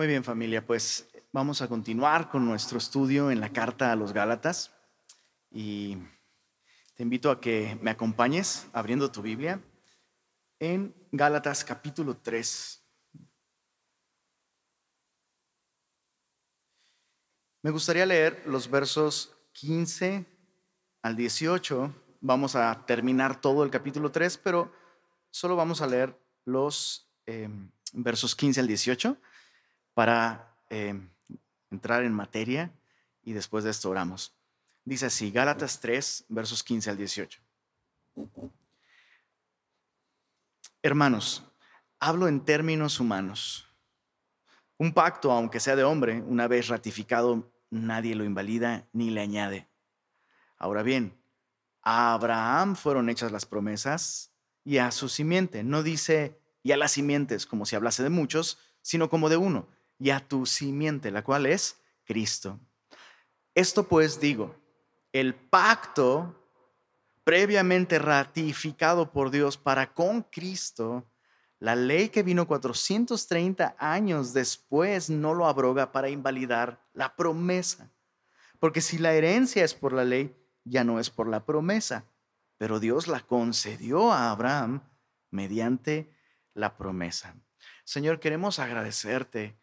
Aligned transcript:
Muy 0.00 0.06
bien 0.06 0.24
familia, 0.24 0.64
pues 0.64 1.10
vamos 1.30 1.60
a 1.60 1.68
continuar 1.68 2.30
con 2.30 2.46
nuestro 2.46 2.78
estudio 2.78 3.30
en 3.30 3.38
la 3.38 3.52
carta 3.52 3.92
a 3.92 3.96
los 3.96 4.14
Gálatas 4.14 4.74
y 5.50 5.98
te 6.94 7.02
invito 7.02 7.30
a 7.30 7.38
que 7.38 7.78
me 7.82 7.90
acompañes 7.90 8.66
abriendo 8.72 9.12
tu 9.12 9.20
Biblia 9.20 9.62
en 10.58 10.94
Gálatas 11.12 11.66
capítulo 11.66 12.16
3. 12.16 12.82
Me 17.60 17.70
gustaría 17.70 18.06
leer 18.06 18.42
los 18.46 18.70
versos 18.70 19.36
15 19.52 20.24
al 21.02 21.14
18. 21.14 21.94
Vamos 22.22 22.56
a 22.56 22.86
terminar 22.86 23.38
todo 23.38 23.64
el 23.64 23.70
capítulo 23.70 24.10
3, 24.10 24.38
pero 24.38 24.72
solo 25.28 25.56
vamos 25.56 25.82
a 25.82 25.86
leer 25.86 26.18
los 26.46 27.12
eh, 27.26 27.50
versos 27.92 28.34
15 28.34 28.60
al 28.60 28.66
18 28.66 29.18
para 29.94 30.56
eh, 30.68 30.94
entrar 31.70 32.04
en 32.04 32.12
materia 32.12 32.72
y 33.22 33.32
después 33.32 33.64
de 33.64 33.70
esto 33.70 33.90
oramos. 33.90 34.34
Dice 34.84 35.06
así, 35.06 35.30
Gálatas 35.30 35.80
3, 35.80 36.26
versos 36.28 36.62
15 36.62 36.90
al 36.90 36.96
18. 36.96 37.40
Hermanos, 40.82 41.44
hablo 41.98 42.28
en 42.28 42.44
términos 42.44 42.98
humanos. 42.98 43.66
Un 44.78 44.92
pacto, 44.92 45.30
aunque 45.30 45.60
sea 45.60 45.76
de 45.76 45.84
hombre, 45.84 46.22
una 46.22 46.48
vez 46.48 46.68
ratificado, 46.68 47.52
nadie 47.68 48.14
lo 48.14 48.24
invalida 48.24 48.88
ni 48.92 49.10
le 49.10 49.20
añade. 49.20 49.68
Ahora 50.56 50.82
bien, 50.82 51.18
a 51.82 52.14
Abraham 52.14 52.76
fueron 52.76 53.10
hechas 53.10 53.30
las 53.30 53.44
promesas 53.44 54.32
y 54.64 54.78
a 54.78 54.90
su 54.90 55.08
simiente. 55.08 55.62
No 55.62 55.82
dice 55.82 56.40
y 56.62 56.72
a 56.72 56.76
las 56.76 56.92
simientes 56.92 57.46
como 57.46 57.66
si 57.66 57.76
hablase 57.76 58.02
de 58.02 58.10
muchos, 58.10 58.58
sino 58.80 59.10
como 59.10 59.28
de 59.28 59.36
uno 59.36 59.68
y 60.00 60.10
a 60.10 60.26
tu 60.26 60.46
simiente, 60.46 61.10
la 61.10 61.22
cual 61.22 61.46
es 61.46 61.76
Cristo. 62.04 62.58
Esto 63.54 63.86
pues 63.86 64.18
digo, 64.18 64.56
el 65.12 65.34
pacto 65.34 66.34
previamente 67.22 67.98
ratificado 67.98 69.12
por 69.12 69.30
Dios 69.30 69.56
para 69.56 69.92
con 69.92 70.22
Cristo, 70.22 71.06
la 71.58 71.76
ley 71.76 72.08
que 72.08 72.22
vino 72.22 72.46
430 72.46 73.76
años 73.78 74.32
después 74.32 75.10
no 75.10 75.34
lo 75.34 75.46
abroga 75.46 75.92
para 75.92 76.08
invalidar 76.08 76.82
la 76.94 77.14
promesa. 77.14 77.90
Porque 78.58 78.80
si 78.80 78.98
la 78.98 79.12
herencia 79.12 79.64
es 79.64 79.74
por 79.74 79.92
la 79.92 80.04
ley, 80.04 80.34
ya 80.64 80.84
no 80.84 80.98
es 80.98 81.10
por 81.10 81.28
la 81.28 81.44
promesa, 81.44 82.04
pero 82.56 82.80
Dios 82.80 83.08
la 83.08 83.20
concedió 83.20 84.12
a 84.12 84.30
Abraham 84.30 84.82
mediante 85.30 86.10
la 86.54 86.76
promesa. 86.76 87.34
Señor, 87.84 88.20
queremos 88.20 88.58
agradecerte 88.58 89.58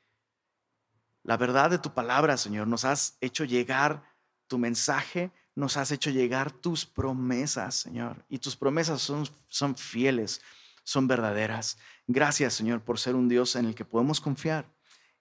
la 1.27 1.35
verdad 1.35 1.69
de 1.69 1.77
tu 1.77 1.93
palabra, 1.93 2.37
Señor. 2.37 2.67
Nos 2.67 2.85
has 2.85 3.17
hecho 3.19 3.43
llegar 3.43 4.01
tu 4.47 4.57
mensaje, 4.57 5.29
nos 5.55 5.75
has 5.75 5.91
hecho 5.91 6.09
llegar 6.09 6.53
tus 6.53 6.85
promesas, 6.85 7.75
Señor. 7.75 8.23
Y 8.29 8.39
tus 8.39 8.55
promesas 8.55 9.01
son, 9.01 9.27
son 9.49 9.75
fieles, 9.75 10.41
son 10.85 11.05
verdaderas. 11.05 11.77
Gracias, 12.07 12.53
Señor, 12.53 12.81
por 12.81 12.97
ser 12.97 13.15
un 13.15 13.27
Dios 13.27 13.57
en 13.57 13.65
el 13.65 13.75
que 13.75 13.83
podemos 13.83 14.21
confiar. 14.21 14.71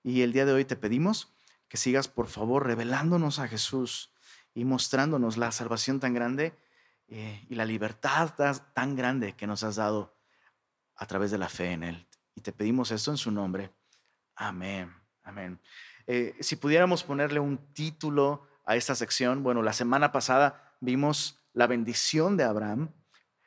Y 0.04 0.22
el 0.22 0.32
día 0.32 0.46
de 0.46 0.52
hoy 0.52 0.64
te 0.64 0.76
pedimos 0.76 1.34
que 1.66 1.76
sigas, 1.76 2.06
por 2.06 2.28
favor, 2.28 2.64
revelándonos 2.64 3.40
a 3.40 3.48
Jesús 3.48 4.12
y 4.54 4.64
mostrándonos 4.64 5.36
la 5.36 5.50
salvación 5.50 5.98
tan 5.98 6.14
grande 6.14 6.56
eh, 7.08 7.44
y 7.50 7.56
la 7.56 7.64
libertad 7.64 8.32
tan 8.74 8.94
grande 8.94 9.34
que 9.34 9.48
nos 9.48 9.64
has 9.64 9.74
dado 9.74 10.16
a 10.94 11.04
través 11.06 11.32
de 11.32 11.38
la 11.38 11.48
fe 11.48 11.72
en 11.72 11.82
Él. 11.82 12.06
Y 12.36 12.42
te 12.42 12.52
pedimos 12.52 12.92
esto 12.92 13.10
en 13.10 13.16
su 13.16 13.32
nombre. 13.32 13.72
Amén. 14.36 14.94
Amén. 15.24 15.60
Eh, 16.06 16.36
si 16.40 16.56
pudiéramos 16.56 17.02
ponerle 17.02 17.40
un 17.40 17.58
título 17.72 18.46
a 18.64 18.76
esta 18.76 18.94
sección, 18.94 19.42
bueno, 19.42 19.62
la 19.62 19.72
semana 19.72 20.12
pasada 20.12 20.76
vimos 20.80 21.40
la 21.52 21.66
bendición 21.66 22.36
de 22.36 22.44
Abraham, 22.44 22.92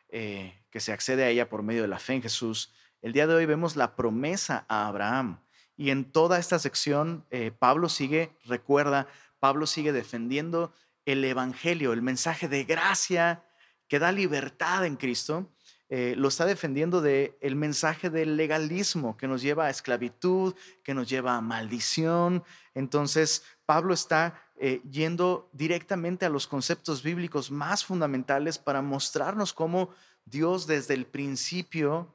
eh, 0.10 0.64
que 0.72 0.80
se 0.80 0.92
accede 0.92 1.24
a 1.24 1.30
ella 1.30 1.50
por 1.50 1.64
medio 1.64 1.82
de 1.82 1.88
la 1.88 2.00
fe 2.00 2.14
en 2.14 2.22
Jesús. 2.22 2.74
El 3.02 3.14
día 3.14 3.28
de 3.28 3.36
hoy 3.36 3.46
vemos 3.46 3.76
la 3.76 3.96
promesa 3.96 4.66
a 4.68 4.88
Abraham. 4.88 5.40
Y 5.78 5.92
en 5.92 6.12
toda 6.12 6.40
esta 6.40 6.60
sección, 6.60 7.26
eh, 7.30 7.52
Pablo 7.52 7.88
sigue, 7.88 8.36
recuerda, 8.46 9.08
Pablo 9.40 9.66
sigue 9.66 9.94
defendiendo 9.94 10.74
el 11.06 11.24
Evangelio, 11.24 11.94
el 11.94 12.02
mensaje 12.02 12.50
de 12.50 12.66
gracia 12.66 13.44
que 13.88 14.00
da 14.00 14.12
libertad 14.12 14.86
en 14.86 14.98
Cristo. 14.98 15.50
Lo 15.90 16.28
está 16.28 16.46
defendiendo 16.46 17.02
del 17.02 17.34
el 17.42 17.56
mensaje 17.56 18.12
del 18.12 18.38
legalismo 18.38 19.18
que 19.18 19.28
nos 19.28 19.42
lleva 19.42 19.66
a 19.66 19.70
esclavitud, 19.72 20.54
que 20.84 20.94
nos 20.94 21.10
lleva 21.10 21.36
a 21.36 21.42
maldición. 21.42 22.44
Entonces, 22.76 23.44
Pablo 23.66 23.94
está 23.94 24.40
eh, 24.62 24.82
yendo 24.90 25.50
directamente 25.54 26.26
a 26.26 26.30
los 26.30 26.46
conceptos 26.46 27.02
bíblicos 27.02 27.50
más 27.50 27.86
fundamentales 27.86 28.58
para 28.58 28.82
mostrarnos 28.82 29.54
cómo 29.54 29.90
Dios 30.26 30.68
desde 30.68 30.96
el 30.96 31.06
principio 31.06 32.14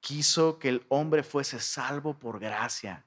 quiso 0.00 0.58
que 0.58 0.68
el 0.68 0.84
hombre 0.88 1.22
fuese 1.22 1.60
salvo 1.60 2.18
por 2.18 2.38
gracia. 2.38 3.06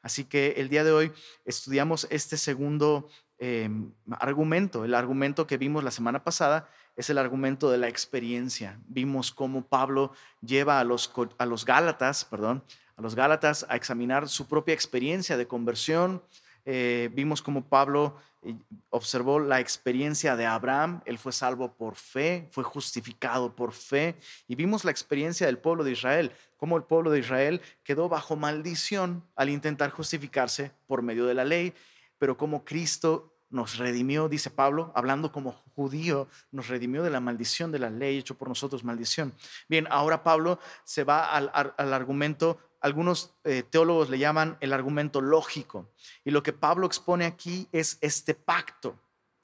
Así 0.00 0.24
que 0.24 0.54
el 0.58 0.68
día 0.68 0.84
de 0.84 0.92
hoy 0.92 1.12
estudiamos 1.44 2.06
este 2.10 2.36
segundo 2.36 3.08
em, 3.38 3.92
argumento. 4.20 4.84
El 4.84 4.94
argumento 4.94 5.46
que 5.46 5.58
vimos 5.58 5.82
la 5.82 5.90
semana 5.90 6.22
pasada 6.22 6.68
es 6.96 7.10
el 7.10 7.18
argumento 7.18 7.70
de 7.70 7.78
la 7.78 7.88
experiencia. 7.88 8.78
Vimos 8.86 9.32
cómo 9.32 9.66
Pablo 9.66 10.12
lleva 10.40 10.80
a 10.80 10.84
los, 10.84 11.12
a 11.38 11.46
los 11.46 11.64
Gálatas, 11.64 12.24
perdón, 12.24 12.62
a 12.96 13.02
los 13.02 13.14
Gálatas 13.14 13.66
a 13.68 13.76
examinar 13.76 14.28
su 14.28 14.46
propia 14.46 14.74
experiencia 14.74 15.36
de 15.36 15.46
conversión, 15.46 16.22
eh, 16.66 17.08
vimos 17.12 17.40
como 17.40 17.64
Pablo 17.64 18.16
eh, 18.42 18.54
observó 18.90 19.38
la 19.38 19.60
experiencia 19.60 20.36
de 20.36 20.46
Abraham, 20.46 21.00
él 21.04 21.18
fue 21.18 21.32
salvo 21.32 21.72
por 21.72 21.96
fe, 21.96 22.48
fue 22.50 22.64
justificado 22.64 23.54
por 23.54 23.72
fe, 23.72 24.16
y 24.46 24.54
vimos 24.54 24.84
la 24.84 24.90
experiencia 24.90 25.46
del 25.46 25.58
pueblo 25.58 25.84
de 25.84 25.92
Israel, 25.92 26.32
cómo 26.56 26.76
el 26.76 26.84
pueblo 26.84 27.10
de 27.10 27.20
Israel 27.20 27.60
quedó 27.82 28.08
bajo 28.08 28.36
maldición 28.36 29.24
al 29.36 29.48
intentar 29.48 29.90
justificarse 29.90 30.72
por 30.86 31.02
medio 31.02 31.26
de 31.26 31.34
la 31.34 31.44
ley, 31.44 31.74
pero 32.18 32.36
como 32.36 32.64
Cristo 32.64 33.29
nos 33.50 33.78
redimió, 33.78 34.28
dice 34.28 34.50
Pablo, 34.50 34.92
hablando 34.94 35.32
como 35.32 35.52
judío, 35.74 36.28
nos 36.52 36.68
redimió 36.68 37.02
de 37.02 37.10
la 37.10 37.20
maldición 37.20 37.72
de 37.72 37.80
la 37.80 37.90
ley, 37.90 38.18
hecho 38.18 38.36
por 38.36 38.48
nosotros 38.48 38.84
maldición. 38.84 39.34
Bien, 39.68 39.86
ahora 39.90 40.22
Pablo 40.22 40.58
se 40.84 41.04
va 41.04 41.28
al, 41.30 41.50
argumento 41.92 42.58
algunos 42.80 43.34
eh, 43.44 43.62
teólogos 43.62 44.08
le 44.08 44.18
llaman 44.18 44.56
el 44.60 44.72
argumento 44.72 45.20
lógico. 45.20 45.90
Y 46.24 46.30
lo 46.30 46.42
que 46.42 46.54
Pablo 46.54 46.86
expone 46.86 47.26
aquí 47.26 47.68
es 47.72 47.98
este 48.00 48.34
pacto, 48.34 48.98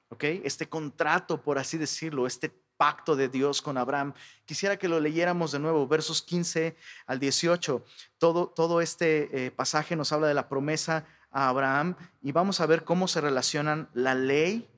¿ok? 0.09 0.23
Este 0.43 0.67
contrato, 0.67 1.39
por 1.43 1.59
así 1.59 1.77
decirlo, 1.77 2.25
este 2.25 2.49
pacto 2.77 3.15
de 3.15 3.27
Dios 3.27 3.61
con 3.61 3.77
Abraham. 3.77 4.13
Quisiera 4.45 4.77
que 4.77 4.87
lo 4.87 4.99
leyéramos 4.99 5.51
de 5.51 5.59
nuevo, 5.59 5.87
versos 5.87 6.21
15 6.21 6.75
al 7.07 7.19
18. 7.19 7.83
Todo, 8.17 8.47
todo 8.47 8.81
este 8.81 9.45
eh, 9.45 9.51
pasaje 9.51 9.95
nos 9.95 10.11
habla 10.11 10.27
de 10.27 10.33
la 10.33 10.47
promesa 10.47 11.05
a 11.31 11.49
Abraham 11.49 11.95
y 12.21 12.31
vamos 12.31 12.61
a 12.61 12.65
ver 12.65 12.83
cómo 12.83 13.07
se 13.07 13.21
relacionan 13.21 13.89
la 13.93 14.15
ley 14.15 14.69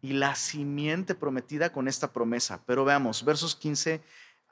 y 0.00 0.12
la 0.12 0.34
simiente 0.34 1.14
prometida 1.14 1.72
con 1.72 1.88
esta 1.88 2.12
promesa. 2.12 2.62
Pero 2.66 2.84
veamos, 2.84 3.24
versos 3.24 3.56
15 3.56 4.02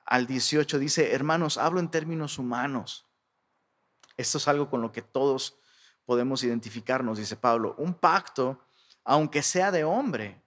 al 0.04 0.26
18 0.26 0.78
dice, 0.78 1.12
hermanos, 1.12 1.58
hablo 1.58 1.80
en 1.80 1.90
términos 1.90 2.38
humanos 2.38 3.06
esto 4.16 4.38
es 4.38 4.48
algo 4.48 4.70
con 4.70 4.80
lo 4.80 4.92
que 4.92 5.02
todos 5.02 5.58
podemos 6.04 6.42
identificarnos, 6.42 7.18
dice 7.18 7.36
Pablo. 7.36 7.74
Un 7.78 7.94
pacto, 7.94 8.60
aunque 9.04 9.42
sea 9.42 9.70
de 9.70 9.84
hombre, 9.84 10.42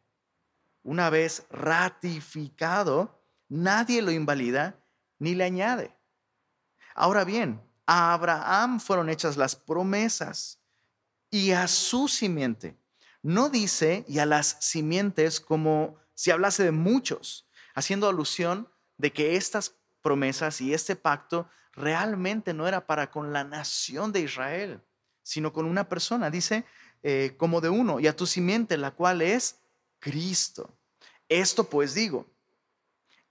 una 0.84 1.10
vez 1.10 1.46
ratificado, 1.52 3.22
nadie 3.48 4.02
lo 4.02 4.12
invalida 4.12 4.80
ni 5.20 5.36
le 5.36 5.44
añade. 5.44 5.96
Ahora 6.96 7.24
bien, 7.24 7.62
a 7.86 8.14
Abraham 8.14 8.80
fueron 8.80 9.10
hechas 9.10 9.38
las 9.38 9.56
promesas 9.56 10.59
y 11.30 11.52
a 11.52 11.68
su 11.68 12.08
simiente. 12.08 12.78
No 13.22 13.50
dice 13.50 14.06
y 14.08 14.20
a 14.20 14.26
las 14.26 14.58
simientes 14.60 15.40
como 15.40 15.98
si 16.14 16.32
hablase 16.32 16.64
de 16.64 16.72
muchos, 16.72 17.48
haciendo 17.76 18.08
alusión 18.08 18.70
de 18.98 19.14
que 19.14 19.36
estas 19.36 19.76
promesas 20.02 20.62
y 20.62 20.74
este 20.74 20.96
pacto 20.96 21.50
realmente 21.74 22.54
no 22.54 22.68
era 22.68 22.86
para 22.86 23.12
con 23.12 23.32
la 23.32 23.44
nación 23.44 24.12
de 24.12 24.22
Israel, 24.22 24.82
sino 25.24 25.54
con 25.54 25.66
una 25.66 25.88
persona, 25.88 26.30
dice, 26.30 26.66
eh, 27.04 27.36
como 27.38 27.62
de 27.62 27.70
uno, 27.70 28.00
y 28.00 28.08
a 28.08 28.16
tu 28.16 28.26
simiente, 28.26 28.78
la 28.78 28.92
cual 28.92 29.22
es 29.22 29.60
Cristo. 30.00 30.78
Esto 31.30 31.66
pues 31.66 31.94
digo, 31.94 32.26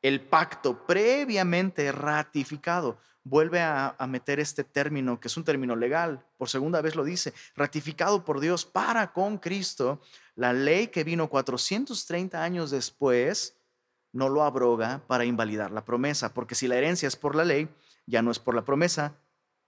el 0.08 0.22
pacto 0.22 0.86
previamente 0.86 1.92
ratificado, 1.92 2.98
vuelve 3.24 3.60
a, 3.60 3.94
meter 4.08 4.40
este 4.40 4.64
término, 4.64 5.20
que 5.20 5.28
es 5.28 5.36
un 5.36 5.44
término 5.44 5.76
legal, 5.76 6.24
por 6.38 6.48
segunda 6.48 6.80
vez 6.80 6.96
lo 6.96 7.04
dice, 7.04 7.34
ratificado 7.54 8.24
por 8.24 8.40
Dios 8.40 8.64
para 8.64 9.12
con 9.12 9.36
Cristo, 9.38 10.00
la 10.34 10.54
ley 10.54 10.88
que 10.88 11.04
vino 11.04 11.28
430 11.28 12.42
años 12.42 12.70
después, 12.70 13.56
no 14.12 14.30
lo 14.30 14.42
abroga 14.42 15.02
para 15.06 15.26
invalidar 15.26 15.70
la 15.70 15.84
promesa, 15.84 16.32
porque 16.32 16.54
si 16.54 16.66
la 16.66 16.76
herencia 16.76 17.06
es 17.06 17.16
por 17.16 17.36
la 17.36 17.44
ley, 17.44 17.68
ya 18.06 18.22
no 18.22 18.30
es 18.30 18.38
por 18.38 18.54
la 18.54 18.64
promesa, 18.64 19.18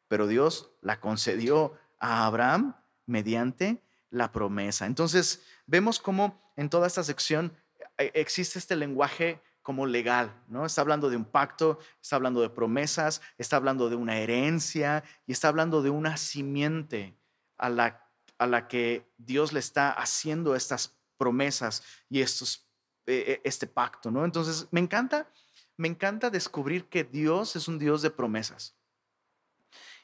pero 0.08 0.26
Dios 0.26 0.70
la 0.80 0.98
concedió 0.98 1.74
a 1.98 2.24
Abraham 2.24 2.76
mediante 3.04 3.82
la 4.08 4.32
promesa. 4.32 4.86
Entonces, 4.86 5.42
vemos 5.66 6.00
cómo 6.00 6.40
en 6.56 6.70
toda 6.70 6.86
esta 6.86 7.04
sección 7.04 7.52
eh, 7.98 8.10
existe 8.14 8.58
este 8.58 8.76
lenguaje 8.76 9.42
como 9.70 9.86
legal, 9.86 10.34
¿no? 10.48 10.66
Está 10.66 10.80
hablando 10.80 11.08
de 11.08 11.16
un 11.16 11.24
pacto, 11.24 11.78
está 12.02 12.16
hablando 12.16 12.40
de 12.40 12.50
promesas, 12.50 13.22
está 13.38 13.54
hablando 13.54 13.88
de 13.88 13.94
una 13.94 14.18
herencia 14.18 15.04
y 15.28 15.32
está 15.32 15.46
hablando 15.46 15.80
de 15.80 15.90
una 15.90 16.16
simiente 16.16 17.16
a 17.56 17.68
la, 17.68 18.04
a 18.36 18.48
la 18.48 18.66
que 18.66 19.06
Dios 19.16 19.52
le 19.52 19.60
está 19.60 19.92
haciendo 19.92 20.56
estas 20.56 20.98
promesas 21.16 21.84
y 22.08 22.20
estos, 22.20 22.68
eh, 23.06 23.24
eh, 23.28 23.40
este 23.44 23.68
pacto, 23.68 24.10
¿no? 24.10 24.24
Entonces, 24.24 24.66
me 24.72 24.80
encanta, 24.80 25.30
me 25.76 25.86
encanta 25.86 26.30
descubrir 26.30 26.86
que 26.86 27.04
Dios 27.04 27.54
es 27.54 27.68
un 27.68 27.78
Dios 27.78 28.02
de 28.02 28.10
promesas. 28.10 28.74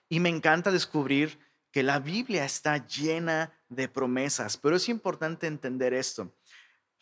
Y 0.08 0.20
me 0.20 0.28
encanta 0.28 0.70
descubrir 0.70 1.40
que 1.72 1.82
la 1.82 1.98
Biblia 1.98 2.44
está 2.44 2.86
llena 2.86 3.52
de 3.68 3.88
promesas, 3.88 4.58
pero 4.58 4.76
es 4.76 4.88
importante 4.88 5.48
entender 5.48 5.92
esto. 5.92 6.32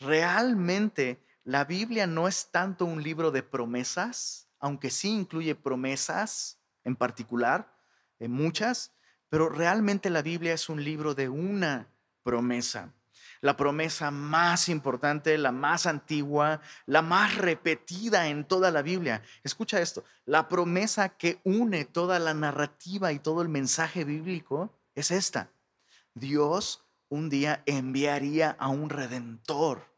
Realmente 0.00 1.20
la 1.44 1.64
Biblia 1.66 2.06
no 2.06 2.26
es 2.26 2.50
tanto 2.50 2.86
un 2.86 3.02
libro 3.02 3.30
de 3.30 3.42
promesas, 3.42 4.48
aunque 4.58 4.88
sí 4.88 5.10
incluye 5.10 5.54
promesas 5.54 6.58
en 6.84 6.96
particular, 6.96 7.76
en 8.18 8.32
muchas, 8.32 8.92
pero 9.28 9.50
realmente 9.50 10.08
la 10.08 10.22
Biblia 10.22 10.54
es 10.54 10.70
un 10.70 10.82
libro 10.82 11.14
de 11.14 11.28
una 11.28 11.88
promesa. 12.22 12.94
La 13.42 13.58
promesa 13.58 14.10
más 14.10 14.70
importante, 14.70 15.36
la 15.36 15.52
más 15.52 15.84
antigua, 15.84 16.62
la 16.86 17.02
más 17.02 17.36
repetida 17.36 18.28
en 18.28 18.44
toda 18.44 18.70
la 18.70 18.80
Biblia. 18.80 19.22
Escucha 19.42 19.82
esto, 19.82 20.02
la 20.24 20.48
promesa 20.48 21.10
que 21.10 21.40
une 21.44 21.84
toda 21.84 22.18
la 22.18 22.32
narrativa 22.32 23.12
y 23.12 23.18
todo 23.18 23.42
el 23.42 23.50
mensaje 23.50 24.04
bíblico 24.04 24.72
es 24.94 25.10
esta. 25.10 25.50
Dios 26.14 26.86
un 27.10 27.28
día 27.28 27.62
enviaría 27.66 28.56
a 28.58 28.68
un 28.68 28.88
redentor 28.88 29.93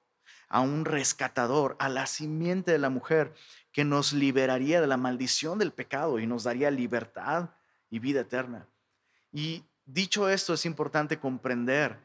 a 0.56 0.60
un 0.60 0.86
rescatador, 0.86 1.76
a 1.78 1.90
la 1.90 2.06
simiente 2.06 2.72
de 2.72 2.78
la 2.78 2.88
mujer 2.88 3.34
que 3.72 3.84
nos 3.84 4.14
liberaría 4.14 4.80
de 4.80 4.86
la 4.86 4.96
maldición 4.96 5.58
del 5.58 5.70
pecado 5.70 6.18
y 6.18 6.26
nos 6.26 6.44
daría 6.44 6.70
libertad 6.70 7.50
y 7.90 7.98
vida 7.98 8.22
eterna. 8.22 8.66
Y 9.30 9.64
dicho 9.84 10.30
esto, 10.30 10.54
es 10.54 10.64
importante 10.64 11.18
comprender 11.18 11.98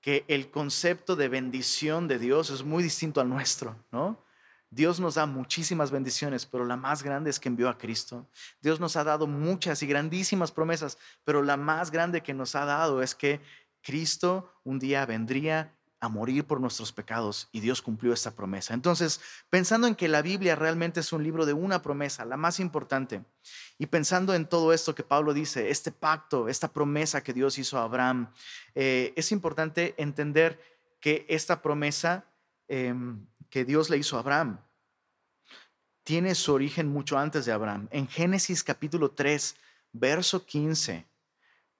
que 0.00 0.24
el 0.28 0.48
concepto 0.48 1.16
de 1.16 1.26
bendición 1.26 2.06
de 2.06 2.20
Dios 2.20 2.50
es 2.50 2.62
muy 2.62 2.84
distinto 2.84 3.20
al 3.20 3.28
nuestro, 3.28 3.74
¿no? 3.90 4.22
Dios 4.70 5.00
nos 5.00 5.16
da 5.16 5.26
muchísimas 5.26 5.90
bendiciones, 5.90 6.46
pero 6.46 6.64
la 6.64 6.76
más 6.76 7.02
grande 7.02 7.30
es 7.30 7.40
que 7.40 7.48
envió 7.48 7.68
a 7.68 7.78
Cristo. 7.78 8.28
Dios 8.60 8.78
nos 8.78 8.94
ha 8.94 9.02
dado 9.02 9.26
muchas 9.26 9.82
y 9.82 9.88
grandísimas 9.88 10.52
promesas, 10.52 10.98
pero 11.24 11.42
la 11.42 11.56
más 11.56 11.90
grande 11.90 12.22
que 12.22 12.32
nos 12.32 12.54
ha 12.54 12.64
dado 12.64 13.02
es 13.02 13.16
que 13.16 13.40
Cristo 13.82 14.52
un 14.62 14.78
día 14.78 15.04
vendría 15.04 15.74
a 16.00 16.08
morir 16.08 16.44
por 16.44 16.60
nuestros 16.60 16.92
pecados 16.92 17.48
y 17.50 17.60
Dios 17.60 17.82
cumplió 17.82 18.12
esta 18.12 18.30
promesa. 18.30 18.74
Entonces, 18.74 19.20
pensando 19.50 19.86
en 19.86 19.94
que 19.94 20.08
la 20.08 20.22
Biblia 20.22 20.54
realmente 20.54 21.00
es 21.00 21.12
un 21.12 21.24
libro 21.24 21.44
de 21.44 21.52
una 21.52 21.82
promesa, 21.82 22.24
la 22.24 22.36
más 22.36 22.60
importante, 22.60 23.24
y 23.78 23.86
pensando 23.86 24.34
en 24.34 24.48
todo 24.48 24.72
esto 24.72 24.94
que 24.94 25.02
Pablo 25.02 25.34
dice, 25.34 25.70
este 25.70 25.90
pacto, 25.90 26.48
esta 26.48 26.72
promesa 26.72 27.22
que 27.22 27.32
Dios 27.32 27.58
hizo 27.58 27.78
a 27.78 27.84
Abraham, 27.84 28.32
eh, 28.74 29.12
es 29.16 29.32
importante 29.32 29.94
entender 29.98 30.60
que 31.00 31.26
esta 31.28 31.62
promesa 31.62 32.24
em, 32.68 33.26
que 33.50 33.64
Dios 33.64 33.90
le 33.90 33.96
hizo 33.96 34.16
a 34.16 34.20
Abraham 34.20 34.60
tiene 36.04 36.34
su 36.34 36.52
origen 36.52 36.88
mucho 36.88 37.18
antes 37.18 37.44
de 37.44 37.52
Abraham. 37.52 37.88
En 37.90 38.08
Génesis 38.08 38.64
capítulo 38.64 39.10
3, 39.10 39.56
verso 39.92 40.46
15, 40.46 41.06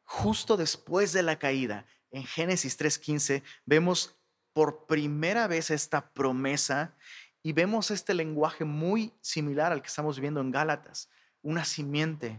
justo 0.04 0.56
después 0.56 1.12
de 1.12 1.22
la 1.22 1.38
caída, 1.38 1.86
en 2.10 2.24
Génesis 2.24 2.78
3.15 2.78 3.42
vemos 3.66 4.16
por 4.52 4.86
primera 4.86 5.46
vez 5.46 5.70
esta 5.70 6.10
promesa 6.10 6.94
y 7.42 7.52
vemos 7.52 7.90
este 7.90 8.14
lenguaje 8.14 8.64
muy 8.64 9.12
similar 9.20 9.72
al 9.72 9.82
que 9.82 9.88
estamos 9.88 10.18
viendo 10.18 10.40
en 10.40 10.50
Gálatas, 10.50 11.08
una 11.42 11.64
simiente, 11.64 12.38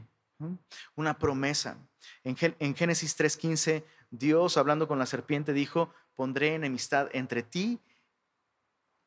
una 0.95 1.17
promesa. 1.17 1.77
En, 2.23 2.35
Génesis 2.35 3.17
3.15, 3.17 3.83
Dios 4.11 4.57
hablando 4.57 4.87
con 4.87 4.99
la 4.99 5.05
serpiente 5.05 5.53
dijo, 5.53 5.93
pondré 6.15 6.55
enemistad 6.55 7.09
entre 7.13 7.43
ti 7.43 7.79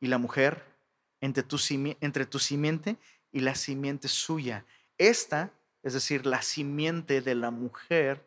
y 0.00 0.06
la 0.06 0.19
mujer, 0.19 0.64
entre 1.20 1.43
tu, 1.43 1.59
entre 2.00 2.26
tu 2.26 2.38
simiente 2.38 2.97
y 3.31 3.41
la 3.41 3.55
simiente 3.55 4.09
suya. 4.09 4.64
Esta, 4.99 5.53
es 5.82 5.93
decir, 5.93 6.26
la 6.26 6.43
simiente 6.43 7.20
de 7.20 7.35
la 7.35 7.50
mujer, 7.50 8.26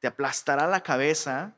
te 0.00 0.08
aplastará 0.08 0.66
la 0.66 0.82
cabeza 0.82 1.56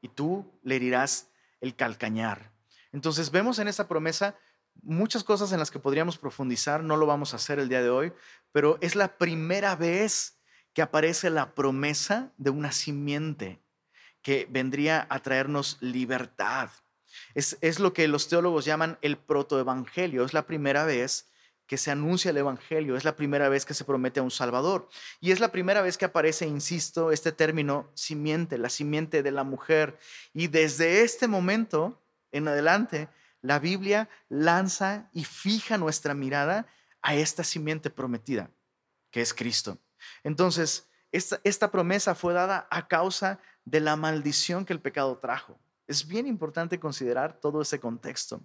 y 0.00 0.08
tú 0.08 0.50
le 0.62 0.76
herirás 0.76 1.30
el 1.60 1.74
calcañar. 1.76 2.52
Entonces 2.92 3.30
vemos 3.30 3.58
en 3.58 3.68
esta 3.68 3.88
promesa 3.88 4.36
muchas 4.82 5.24
cosas 5.24 5.52
en 5.52 5.58
las 5.58 5.70
que 5.70 5.78
podríamos 5.78 6.18
profundizar, 6.18 6.82
no 6.82 6.96
lo 6.96 7.06
vamos 7.06 7.32
a 7.32 7.36
hacer 7.36 7.58
el 7.58 7.68
día 7.68 7.82
de 7.82 7.90
hoy, 7.90 8.12
pero 8.52 8.78
es 8.80 8.94
la 8.94 9.18
primera 9.18 9.76
vez 9.76 10.38
que 10.72 10.82
aparece 10.82 11.30
la 11.30 11.54
promesa 11.54 12.32
de 12.36 12.50
una 12.50 12.72
simiente 12.72 13.60
que 14.22 14.46
vendría 14.50 15.06
a 15.10 15.20
traernos 15.20 15.78
libertad. 15.80 16.70
Es, 17.34 17.58
es 17.60 17.80
lo 17.80 17.92
que 17.92 18.06
los 18.08 18.28
teólogos 18.28 18.64
llaman 18.64 18.98
el 19.02 19.16
protoevangelio, 19.16 20.24
es 20.24 20.32
la 20.32 20.46
primera 20.46 20.84
vez 20.84 21.29
que 21.70 21.78
se 21.78 21.92
anuncia 21.92 22.32
el 22.32 22.36
Evangelio, 22.36 22.96
es 22.96 23.04
la 23.04 23.14
primera 23.14 23.48
vez 23.48 23.64
que 23.64 23.74
se 23.74 23.84
promete 23.84 24.18
a 24.18 24.24
un 24.24 24.32
Salvador. 24.32 24.88
Y 25.20 25.30
es 25.30 25.38
la 25.38 25.52
primera 25.52 25.82
vez 25.82 25.96
que 25.96 26.04
aparece, 26.04 26.44
insisto, 26.44 27.12
este 27.12 27.30
término 27.30 27.92
simiente, 27.94 28.58
la 28.58 28.70
simiente 28.70 29.22
de 29.22 29.30
la 29.30 29.44
mujer. 29.44 29.96
Y 30.32 30.48
desde 30.48 31.02
este 31.02 31.28
momento 31.28 32.02
en 32.32 32.48
adelante, 32.48 33.08
la 33.40 33.60
Biblia 33.60 34.08
lanza 34.28 35.10
y 35.12 35.22
fija 35.22 35.78
nuestra 35.78 36.12
mirada 36.12 36.66
a 37.02 37.14
esta 37.14 37.44
simiente 37.44 37.88
prometida, 37.88 38.50
que 39.12 39.20
es 39.20 39.32
Cristo. 39.32 39.78
Entonces, 40.24 40.88
esta, 41.12 41.40
esta 41.44 41.70
promesa 41.70 42.16
fue 42.16 42.34
dada 42.34 42.66
a 42.72 42.88
causa 42.88 43.38
de 43.64 43.78
la 43.78 43.94
maldición 43.94 44.64
que 44.64 44.72
el 44.72 44.80
pecado 44.80 45.18
trajo. 45.18 45.56
Es 45.90 46.06
bien 46.06 46.28
importante 46.28 46.78
considerar 46.78 47.40
todo 47.40 47.60
ese 47.60 47.80
contexto. 47.80 48.40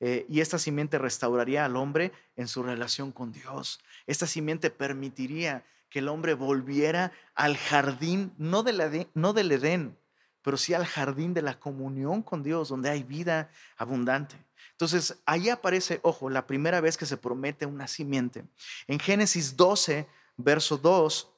Eh, 0.00 0.24
y 0.30 0.40
esta 0.40 0.58
simiente 0.58 0.96
restauraría 0.96 1.66
al 1.66 1.76
hombre 1.76 2.10
en 2.36 2.48
su 2.48 2.62
relación 2.62 3.12
con 3.12 3.32
Dios. 3.32 3.80
Esta 4.06 4.26
simiente 4.26 4.70
permitiría 4.70 5.62
que 5.90 5.98
el 5.98 6.08
hombre 6.08 6.32
volviera 6.32 7.12
al 7.34 7.58
jardín, 7.58 8.32
no, 8.38 8.64
no 9.12 9.32
del 9.34 9.52
Edén, 9.52 9.98
pero 10.40 10.56
sí 10.56 10.72
al 10.72 10.86
jardín 10.86 11.34
de 11.34 11.42
la 11.42 11.60
comunión 11.60 12.22
con 12.22 12.42
Dios, 12.42 12.70
donde 12.70 12.88
hay 12.88 13.02
vida 13.02 13.50
abundante. 13.76 14.42
Entonces, 14.70 15.18
ahí 15.26 15.50
aparece, 15.50 16.00
ojo, 16.02 16.30
la 16.30 16.46
primera 16.46 16.80
vez 16.80 16.96
que 16.96 17.04
se 17.04 17.18
promete 17.18 17.66
una 17.66 17.88
simiente. 17.88 18.46
En 18.86 18.98
Génesis 18.98 19.54
12, 19.54 20.08
verso 20.38 20.78
2, 20.78 21.30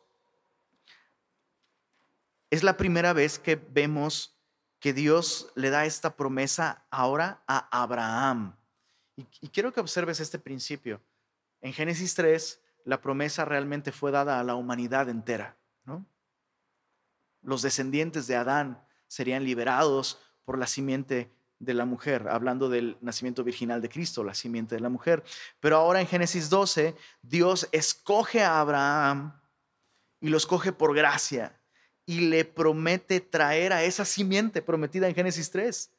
es 2.51 2.63
la 2.63 2.77
primera 2.77 3.13
vez 3.13 3.41
que 3.41 3.57
vemos 3.57 4.38
que 4.81 4.93
Dios 4.93 5.51
le 5.55 5.71
da 5.71 5.85
esta 5.85 6.17
promesa 6.17 6.85
ahora 6.91 7.43
a 7.47 7.83
Abraham. 7.83 8.57
Y, 9.17 9.49
quiero 9.49 9.73
que 9.73 9.81
observes 9.81 10.21
este 10.21 10.39
principio. 10.39 11.01
En 11.61 11.73
Génesis 11.73 12.15
3, 12.15 12.61
la 12.85 13.01
promesa 13.01 13.45
realmente 13.45 13.91
fue 13.91 14.13
dada 14.13 14.39
a 14.39 14.45
la 14.45 14.55
humanidad 14.55 15.09
entera. 15.09 15.57
¿no? 15.85 16.07
Los 17.43 17.63
descendientes 17.63 18.29
de 18.29 18.37
Adán 18.37 18.81
serían 19.09 19.43
liberados 19.43 20.21
por 20.45 20.57
la 20.57 20.69
simiente 20.69 21.33
de 21.59 21.75
la 21.75 21.85
mujer, 21.85 22.29
hablando 22.29 22.69
del 22.69 22.97
nacimiento 23.01 23.43
virginal 23.43 23.83
de 23.83 23.89
Cristo, 23.89 24.23
la 24.23 24.35
simiente 24.35 24.77
de 24.77 24.81
la 24.81 24.89
mujer. 24.89 25.25
Pero 25.59 25.77
ahora 25.77 26.01
en 26.01 26.07
Génesis 26.07 26.49
12, 26.49 26.95
Dios 27.23 27.69
escoge 27.73 28.45
a 28.45 28.61
Abraham 28.61 29.41
y 30.21 30.29
lo 30.29 30.37
escoge 30.37 30.73
por 30.73 30.95
gracia 30.95 31.58
y 32.09 32.21
le 32.21 32.47
promete 32.47 33.21
traer 33.21 33.71
a 33.75 33.85
esa 33.85 34.07
simiente 34.07 34.63
prometida 34.63 35.09
en 35.09 35.15
Génesis 35.15 35.51
3. 35.51 35.91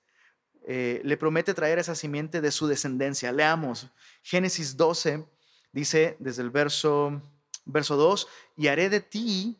Eh, 0.65 1.01
le 1.03 1.17
promete 1.17 1.53
traer 1.53 1.77
a 1.77 1.81
esa 1.81 1.93
simiente 1.93 2.41
de 2.41 2.49
su 2.49 2.65
descendencia. 2.65 3.31
Leamos 3.31 3.91
Génesis 4.23 4.75
12, 4.75 5.23
dice 5.71 6.17
desde 6.17 6.41
el 6.41 6.49
verso, 6.49 7.21
verso 7.63 7.95
2, 7.95 8.27
y 8.57 8.69
haré 8.69 8.89
de 8.89 9.01
ti 9.01 9.59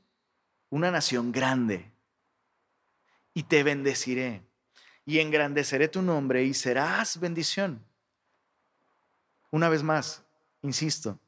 una 0.72 0.90
nación 0.90 1.32
grande 1.32 1.92
y 3.36 3.44
te 3.44 3.62
bendeciré 3.62 4.42
y 5.06 5.20
engrandeceré 5.20 5.88
tu 5.88 6.02
nombre 6.02 6.46
y 6.46 6.56
serás 6.56 7.20
bendición. 7.20 7.86
Una 9.52 9.70
vez 9.70 9.84
más, 9.84 10.24
insisto, 10.64 11.20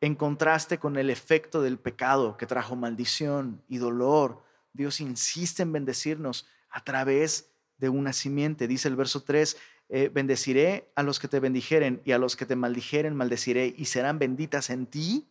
en 0.00 0.14
contraste 0.14 0.78
con 0.78 0.96
el 0.98 1.10
efecto 1.10 1.62
del 1.62 1.80
pecado 1.80 2.36
que 2.36 2.46
trajo 2.46 2.76
maldición 2.76 3.60
y 3.68 3.78
dolor, 3.78 4.51
Dios 4.72 5.00
insiste 5.00 5.62
en 5.62 5.72
bendecirnos 5.72 6.46
a 6.70 6.82
través 6.84 7.50
de 7.78 7.88
una 7.88 8.12
simiente. 8.12 8.66
Dice 8.66 8.88
el 8.88 8.96
verso 8.96 9.22
3, 9.22 9.56
eh, 9.88 10.10
bendeciré 10.12 10.90
a 10.94 11.02
los 11.02 11.20
que 11.20 11.28
te 11.28 11.40
bendijeren 11.40 12.00
y 12.04 12.12
a 12.12 12.18
los 12.18 12.36
que 12.36 12.46
te 12.46 12.56
maldijeren 12.56 13.14
maldeciré 13.14 13.74
y 13.76 13.86
serán 13.86 14.18
benditas 14.18 14.70
en 14.70 14.86
ti 14.86 15.28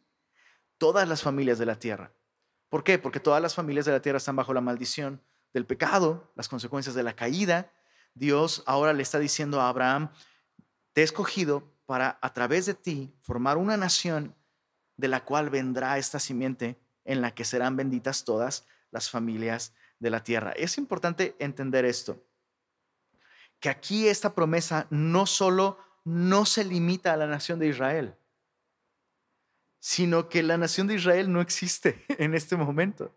todas 0.77 1.07
las 1.07 1.23
familias 1.23 1.57
de 1.57 1.65
la 1.65 1.79
tierra. 1.79 2.11
¿Por 2.69 2.83
qué? 2.83 2.99
Porque 2.99 3.19
todas 3.19 3.41
las 3.41 3.55
familias 3.55 3.85
de 3.85 3.91
la 3.91 4.01
tierra 4.01 4.17
están 4.17 4.35
bajo 4.35 4.53
la 4.53 4.61
maldición 4.61 5.21
del 5.53 5.65
pecado, 5.65 6.31
las 6.35 6.47
consecuencias 6.47 6.95
de 6.95 7.03
la 7.03 7.15
caída. 7.15 7.71
Dios 8.13 8.63
ahora 8.65 8.93
le 8.93 9.03
está 9.03 9.19
diciendo 9.19 9.59
a 9.61 9.69
Abraham, 9.69 10.11
te 10.93 11.01
he 11.01 11.03
escogido 11.03 11.71
para 11.85 12.19
a 12.21 12.33
través 12.33 12.65
de 12.65 12.73
ti 12.73 13.13
formar 13.21 13.57
una 13.57 13.77
nación 13.77 14.35
de 14.97 15.07
la 15.07 15.25
cual 15.25 15.49
vendrá 15.49 15.97
esta 15.97 16.19
simiente 16.19 16.79
en 17.03 17.21
la 17.21 17.33
que 17.33 17.45
serán 17.45 17.75
benditas 17.75 18.23
todas 18.23 18.65
las 18.91 19.09
familias 19.09 19.73
de 19.99 20.09
la 20.09 20.23
tierra. 20.23 20.51
Es 20.51 20.77
importante 20.77 21.35
entender 21.39 21.85
esto, 21.85 22.23
que 23.59 23.69
aquí 23.69 24.07
esta 24.07 24.33
promesa 24.33 24.87
no 24.89 25.25
solo 25.25 25.77
no 26.03 26.45
se 26.45 26.63
limita 26.63 27.13
a 27.13 27.17
la 27.17 27.27
nación 27.27 27.59
de 27.59 27.67
Israel, 27.67 28.15
sino 29.79 30.29
que 30.29 30.43
la 30.43 30.57
nación 30.57 30.87
de 30.87 30.95
Israel 30.95 31.31
no 31.31 31.41
existe 31.41 32.03
en 32.17 32.33
este 32.33 32.55
momento. 32.55 33.15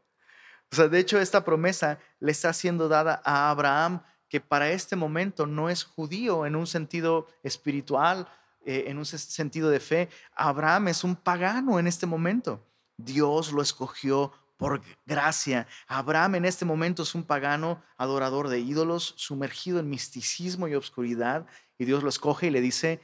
O 0.72 0.76
sea, 0.76 0.88
de 0.88 0.98
hecho, 0.98 1.20
esta 1.20 1.44
promesa 1.44 1.98
le 2.20 2.32
está 2.32 2.52
siendo 2.52 2.88
dada 2.88 3.22
a 3.24 3.50
Abraham, 3.50 4.02
que 4.28 4.40
para 4.40 4.70
este 4.70 4.96
momento 4.96 5.46
no 5.46 5.70
es 5.70 5.84
judío 5.84 6.46
en 6.46 6.56
un 6.56 6.66
sentido 6.66 7.28
espiritual, 7.42 8.28
eh, 8.64 8.84
en 8.88 8.98
un 8.98 9.04
sentido 9.04 9.70
de 9.70 9.78
fe. 9.78 10.08
Abraham 10.34 10.88
es 10.88 11.04
un 11.04 11.16
pagano 11.16 11.78
en 11.78 11.86
este 11.86 12.06
momento. 12.06 12.66
Dios 12.96 13.52
lo 13.52 13.62
escogió 13.62 14.32
por 14.64 14.80
gracia. 15.04 15.66
Abraham 15.86 16.36
en 16.36 16.46
este 16.46 16.64
momento 16.64 17.02
es 17.02 17.14
un 17.14 17.22
pagano 17.22 17.82
adorador 17.98 18.48
de 18.48 18.60
ídolos, 18.60 19.12
sumergido 19.18 19.78
en 19.78 19.90
misticismo 19.90 20.68
y 20.68 20.74
obscuridad, 20.74 21.46
y 21.76 21.84
Dios 21.84 22.02
lo 22.02 22.08
escoge 22.08 22.46
y 22.46 22.50
le 22.50 22.62
dice, 22.62 23.02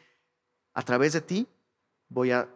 a 0.73 0.81
través 0.81 1.13
de 1.13 1.21
ti 1.21 1.47
voy 2.09 2.31
a 2.31 2.49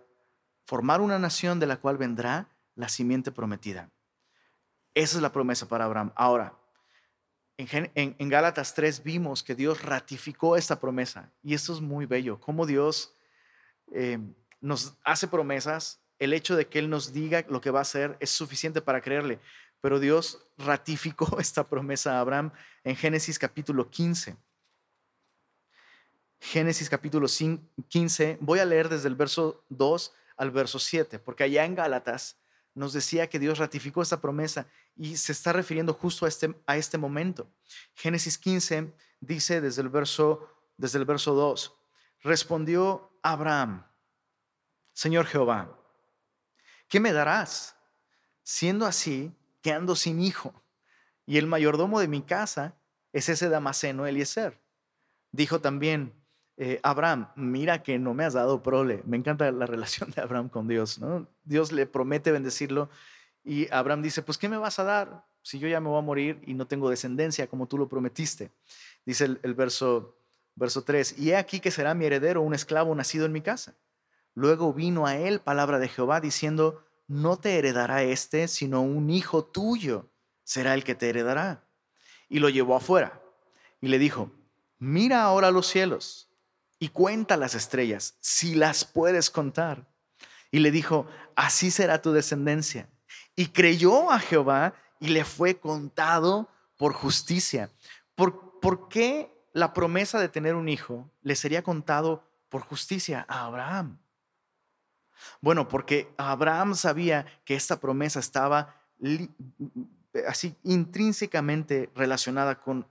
formar 0.65 1.03
una 1.03 1.19
nación 1.19 1.61
de 1.61 1.67
la 1.67 1.77
cual 1.77 1.99
vendrá 1.99 2.49
la 2.77 2.89
simiente 2.89 3.31
prometida. 3.31 3.91
Esa 4.95 5.17
es 5.19 5.23
la 5.23 5.33
promesa 5.33 5.69
para 5.69 5.85
Abraham. 5.85 6.11
Ahora, 6.17 6.57
en, 7.59 8.29
Gálatas 8.31 8.73
3 8.73 9.05
vimos 9.05 9.43
que 9.43 9.55
Dios 9.55 9.83
ratificó 9.83 10.57
esta 10.57 10.81
promesa 10.81 11.31
y 11.43 11.53
esto 11.53 11.75
es 11.75 11.83
muy 11.83 12.07
bello, 12.07 12.41
cómo 12.41 12.65
Dios 12.65 13.15
eh, 13.93 14.19
nos 14.63 14.97
hace 15.05 15.29
promesas, 15.29 16.01
el 16.25 16.33
hecho 16.33 16.57
de 16.57 16.67
que 16.67 16.79
Él 16.79 16.91
nos 16.91 17.13
diga 17.13 17.45
lo 17.49 17.61
que 17.61 17.71
va 17.71 17.81
a 17.81 17.83
hacer 17.83 18.17
es 18.21 18.31
suficiente 18.31 18.81
para 18.81 19.01
creerle, 19.01 19.39
pero 19.81 20.01
Dios 20.01 20.47
ratificó 20.59 21.39
esta 21.41 21.69
promesa 21.69 22.17
a 22.17 22.21
Abraham 22.21 22.53
en 22.83 22.97
Génesis 22.97 23.39
capítulo 23.39 23.91
15. 23.91 24.37
Génesis 26.41 26.91
capítulo 26.91 27.27
15, 27.89 28.39
voy 28.41 28.59
a 28.59 28.65
leer 28.65 28.89
desde 28.89 29.09
el 29.09 29.15
verso 29.15 29.65
2 29.71 30.13
al 30.37 30.51
verso 30.51 30.79
7, 30.79 31.19
porque 31.19 31.45
allá 31.45 31.65
en 31.65 31.75
Gálatas 31.75 32.37
nos 32.75 32.93
decía 32.93 33.29
que 33.29 33.39
Dios 33.39 33.59
ratificó 33.59 34.03
esta 34.03 34.21
promesa 34.21 34.67
y 34.97 35.17
se 35.17 35.33
está 35.33 35.53
refiriendo 35.53 35.95
justo 35.95 36.27
a 36.27 36.29
este, 36.29 36.55
a 36.67 36.77
este 36.77 36.99
momento. 36.99 37.47
Génesis 37.95 38.37
15 38.37 38.93
dice 39.21 39.61
desde 39.61 39.83
el, 39.83 39.89
verso, 39.89 40.49
desde 40.77 40.99
el 40.99 41.05
verso 41.05 41.35
2, 41.35 41.75
respondió 42.23 43.11
Abraham, 43.23 43.87
Señor 44.93 45.27
Jehová, 45.27 45.84
¿qué 46.89 47.01
me 47.01 47.13
darás? 47.13 47.77
Siendo 48.43 48.87
así 48.87 49.33
que 49.63 49.73
ando 49.73 49.97
sin 49.97 50.21
hijo 50.21 50.53
y 51.27 51.39
el 51.39 51.47
mayordomo 51.47 52.01
de 52.01 52.09
mi 52.09 52.23
casa 52.23 52.75
es 53.13 53.29
ese 53.29 53.49
Damaseno 53.49 54.07
Eliezer. 54.07 54.61
Dijo 55.33 55.61
también, 55.61 56.13
eh, 56.57 56.81
Abraham, 56.83 57.29
mira 57.35 57.83
que 57.83 57.99
no 57.99 58.15
me 58.15 58.25
has 58.25 58.35
dado 58.35 58.63
prole. 58.63 59.03
Me 59.07 59.17
encanta 59.17 59.51
la 59.51 59.67
relación 59.67 60.11
de 60.11 60.23
Abraham 60.23 60.49
con 60.49 60.69
Dios. 60.69 60.99
¿no? 60.99 61.27
Dios 61.45 61.73
le 61.73 61.87
promete 61.87 62.31
bendecirlo 62.31 62.91
y 63.45 63.71
Abraham 63.73 64.03
dice, 64.03 64.23
pues 64.23 64.39
¿qué 64.39 64.49
me 64.49 64.57
vas 64.57 64.79
a 64.79 64.85
dar 64.85 65.27
si 65.43 65.59
yo 65.59 65.69
ya 65.69 65.79
me 65.79 65.89
voy 65.89 65.99
a 65.99 66.03
morir 66.03 66.41
y 66.47 66.55
no 66.55 66.67
tengo 66.67 66.89
descendencia 66.89 67.47
como 67.47 67.67
tú 67.67 67.77
lo 67.77 67.89
prometiste? 67.89 68.51
Dice 69.05 69.25
el, 69.43 69.55
verso, 69.55 70.17
verso 70.55 70.83
3, 70.83 71.19
y 71.19 71.31
he 71.31 71.37
aquí 71.37 71.61
que 71.61 71.71
será 71.71 71.93
mi 71.95 72.07
heredero 72.07 72.41
un 72.41 72.55
esclavo 72.55 72.95
nacido 72.95 73.27
en 73.27 73.33
mi 73.33 73.43
casa. 73.43 73.75
Luego 74.35 74.73
vino 74.73 75.07
a 75.07 75.17
él 75.17 75.41
palabra 75.41 75.79
de 75.79 75.89
Jehová 75.89 76.21
diciendo, 76.21 76.85
no 77.07 77.37
te 77.39 77.59
heredará 77.59 78.03
este, 78.03 78.49
sino 78.49 78.83
un 78.83 79.11
hijo 79.11 79.45
tuyo 79.45 80.11
será 80.43 80.75
el 80.75 80.85
que 80.85 80.95
te 80.95 81.09
heredará. 81.09 81.65
Y 82.29 82.39
lo 82.39 82.49
llevó 82.49 82.77
afuera 82.77 83.21
y 83.81 83.89
le 83.89 83.99
dijo, 83.99 84.31
mira 84.79 85.23
ahora 85.23 85.51
los 85.51 85.67
cielos 85.67 86.29
y 86.79 86.89
cuenta 86.89 87.37
las 87.37 87.55
estrellas, 87.55 88.17
si 88.21 88.55
las 88.55 88.85
puedes 88.85 89.31
contar. 89.31 89.87
Y 90.51 90.61
le 90.61 90.71
dijo, 90.71 91.07
así 91.37 91.71
será 91.71 92.03
tu 92.03 92.13
descendencia. 92.13 92.89
Y 93.37 93.47
creyó 93.47 94.11
a 94.11 94.19
Jehová 94.19 94.75
y 95.01 95.09
le 95.09 95.25
fue 95.25 95.59
contado 95.59 96.49
por 96.77 96.93
justicia. 96.93 97.71
¿Por, 98.15 98.61
¿Por 98.61 98.89
qué 98.89 99.33
la 99.53 99.73
promesa 99.73 100.21
de 100.21 100.29
tener 100.29 100.55
un 100.55 100.69
hijo 100.69 101.11
le 101.23 101.37
sería 101.37 101.63
contado 101.63 102.25
por 102.49 102.63
justicia 102.63 103.25
a 103.29 103.47
Abraham? 103.47 103.99
Bueno, 105.41 105.69
porque 105.69 106.13
Abraham 106.17 106.75
sabía 106.75 107.27
que 107.45 107.55
esta 107.55 107.81
promesa 107.81 108.21
estaba 108.21 108.77
así 110.27 110.57
intrínsecamente 110.63 111.91
relacionada 111.95 112.61
con, 112.61 112.87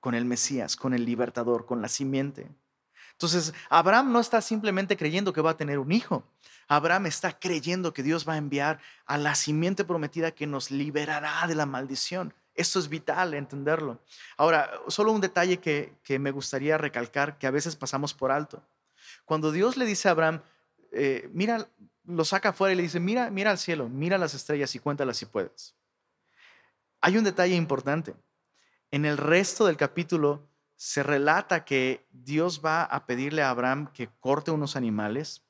con 0.00 0.14
el 0.14 0.24
Mesías, 0.24 0.76
con 0.76 0.94
el 0.94 1.04
libertador, 1.04 1.66
con 1.66 1.80
la 1.82 1.88
simiente. 1.88 2.50
Entonces, 3.12 3.54
Abraham 3.68 4.12
no 4.12 4.20
está 4.20 4.40
simplemente 4.40 4.96
creyendo 4.96 5.32
que 5.32 5.40
va 5.40 5.50
a 5.50 5.56
tener 5.56 5.78
un 5.78 5.92
hijo. 5.92 6.24
Abraham 6.66 7.06
está 7.06 7.38
creyendo 7.38 7.92
que 7.92 8.02
Dios 8.02 8.26
va 8.28 8.34
a 8.34 8.38
enviar 8.38 8.80
a 9.06 9.18
la 9.18 9.34
simiente 9.34 9.84
prometida 9.84 10.32
que 10.32 10.46
nos 10.46 10.70
liberará 10.70 11.46
de 11.46 11.54
la 11.54 11.66
maldición. 11.66 12.34
Esto 12.54 12.78
es 12.78 12.88
vital 12.88 13.34
entenderlo. 13.34 14.00
Ahora, 14.36 14.70
solo 14.88 15.12
un 15.12 15.20
detalle 15.20 15.58
que, 15.58 16.18
me 16.18 16.30
gustaría 16.30 16.76
recalcar 16.78 17.38
que 17.38 17.46
a 17.46 17.50
veces 17.50 17.76
pasamos 17.76 18.12
por 18.12 18.30
alto. 18.30 18.62
Cuando 19.24 19.52
Dios 19.52 19.76
le 19.76 19.86
dice 19.86 20.08
a 20.08 20.12
Abraham, 20.12 20.42
eh, 20.92 21.28
mira, 21.32 21.68
lo 22.04 22.24
saca 22.24 22.50
afuera 22.50 22.72
y 22.72 22.76
le 22.76 22.82
dice, 22.82 23.00
mira, 23.00 23.30
mira 23.30 23.50
al 23.50 23.58
cielo, 23.58 23.88
mira 23.88 24.18
las 24.18 24.34
estrellas 24.34 24.74
y 24.74 24.78
cuéntalas 24.78 25.16
si 25.16 25.26
puedes. 25.26 25.74
Hay 27.00 27.16
un 27.16 27.24
detalle 27.24 27.54
importante. 27.54 28.14
En 28.90 29.04
el 29.04 29.16
resto 29.16 29.66
del 29.66 29.76
capítulo 29.76 30.48
se 30.76 31.02
relata 31.02 31.64
que 31.64 32.06
Dios 32.10 32.60
va 32.64 32.84
a 32.84 33.06
pedirle 33.06 33.42
a 33.42 33.50
Abraham 33.50 33.90
que 33.92 34.08
corte 34.20 34.50
unos 34.50 34.76
animales 34.76 35.42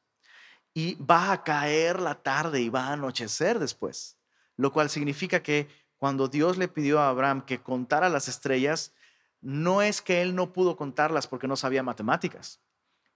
y 0.75 0.95
va 0.95 1.33
a 1.33 1.45
caer 1.45 2.01
la 2.01 2.23
tarde 2.23 2.61
y 2.61 2.69
va 2.69 2.87
a 2.87 2.93
anochecer 2.95 3.59
después, 3.59 4.17
lo 4.57 4.73
cual 4.73 4.91
significa 4.91 5.43
que 5.43 5.69
cuando 5.97 6.29
Dios 6.29 6.57
le 6.57 6.69
pidió 6.69 7.01
a 7.01 7.09
Abraham 7.09 7.45
que 7.45 7.63
contara 7.63 8.09
las 8.09 8.29
estrellas, 8.29 8.93
no 9.41 9.83
es 9.83 10.01
que 10.01 10.23
él 10.23 10.35
no 10.35 10.53
pudo 10.53 10.77
contarlas 10.77 11.27
porque 11.27 11.49
no 11.49 11.57
sabía 11.57 11.83
matemáticas, 11.83 12.61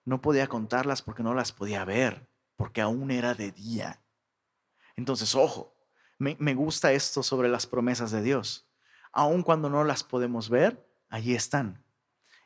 no 0.07 0.23
podía 0.23 0.47
contarlas 0.47 1.03
porque 1.03 1.23
no 1.23 1.35
las 1.35 1.53
podía 1.53 1.85
ver, 1.85 2.27
porque 2.57 2.81
aún 2.81 3.11
era 3.11 3.35
de 3.35 3.53
día. 3.53 4.01
Entonces, 4.97 5.35
ojo, 5.35 5.77
me, 6.17 6.55
gusta 6.55 6.93
esto 6.93 7.23
sobre 7.23 7.51
las 7.51 7.67
promesas 7.67 8.11
de 8.11 8.23
Dios. 8.23 8.67
Aun 9.13 9.43
cuando 9.43 9.69
no 9.69 9.85
las 9.85 10.03
podemos 10.03 10.49
ver, 10.49 10.83
allí 11.11 11.35
están 11.35 11.85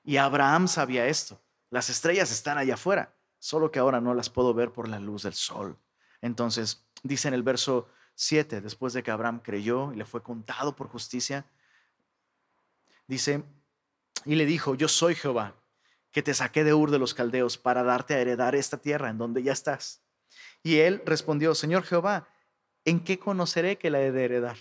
y 0.04 0.16
Abraham 0.16 0.68
sabía 0.68 1.06
esto. 1.06 1.40
Las 1.70 1.88
estrellas 1.90 2.32
están 2.32 2.58
allá 2.58 2.74
afuera, 2.74 3.14
solo 3.38 3.70
que 3.70 3.78
ahora 3.78 4.00
no 4.00 4.14
las 4.14 4.30
puedo 4.30 4.54
ver 4.54 4.72
por 4.72 4.88
la 4.88 4.98
luz 4.98 5.22
del 5.22 5.34
sol. 5.34 5.78
Entonces, 6.20 6.84
dice 7.02 7.28
en 7.28 7.34
el 7.34 7.42
verso 7.42 7.88
7, 8.14 8.60
después 8.60 8.92
de 8.92 9.02
que 9.02 9.10
Abraham 9.10 9.40
creyó 9.40 9.92
y 9.92 9.96
le 9.96 10.04
fue 10.04 10.22
contado 10.22 10.74
por 10.74 10.88
justicia, 10.88 11.46
dice, 13.06 13.44
y 14.24 14.34
le 14.34 14.46
dijo, 14.46 14.74
yo 14.74 14.88
soy 14.88 15.14
Jehová, 15.14 15.54
que 16.12 16.22
te 16.22 16.34
saqué 16.34 16.64
de 16.64 16.74
Ur 16.74 16.90
de 16.90 16.98
los 16.98 17.14
Caldeos 17.14 17.58
para 17.58 17.82
darte 17.82 18.14
a 18.14 18.20
heredar 18.20 18.54
esta 18.54 18.78
tierra 18.78 19.10
en 19.10 19.18
donde 19.18 19.42
ya 19.42 19.52
estás. 19.52 20.02
Y 20.62 20.78
él 20.78 21.02
respondió, 21.06 21.54
Señor 21.54 21.84
Jehová, 21.84 22.28
¿en 22.84 23.00
qué 23.00 23.18
conoceré 23.18 23.78
que 23.78 23.90
la 23.90 24.00
he 24.00 24.12
de 24.12 24.24
heredar? 24.24 24.56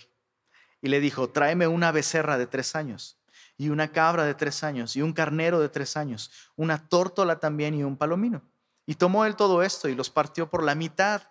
Y 0.80 0.88
le 0.88 1.00
dijo, 1.00 1.30
tráeme 1.30 1.66
una 1.66 1.92
becerra 1.92 2.38
de 2.38 2.46
tres 2.46 2.74
años 2.74 3.20
y 3.60 3.68
una 3.68 3.92
cabra 3.92 4.24
de 4.24 4.34
tres 4.34 4.64
años, 4.64 4.96
y 4.96 5.02
un 5.02 5.12
carnero 5.12 5.60
de 5.60 5.68
tres 5.68 5.94
años, 5.98 6.30
una 6.56 6.88
tórtola 6.88 7.40
también 7.40 7.74
y 7.74 7.82
un 7.84 7.98
palomino. 7.98 8.40
Y 8.86 8.94
tomó 8.94 9.26
él 9.26 9.36
todo 9.36 9.62
esto 9.62 9.86
y 9.90 9.94
los 9.94 10.08
partió 10.08 10.48
por 10.48 10.64
la 10.64 10.74
mitad 10.74 11.24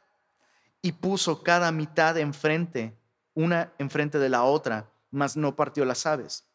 y 0.83 0.91
puso 0.91 1.41
cada 1.41 1.71
mitad 1.71 2.15
enfrente, 2.19 2.95
una 3.33 3.73
enfrente 3.79 4.19
de 4.19 4.29
la 4.29 4.43
otra, 4.43 4.91
mas 5.09 5.37
no 5.37 5.55
partió 5.55 5.85
las 5.85 6.05
aves. 6.05 6.45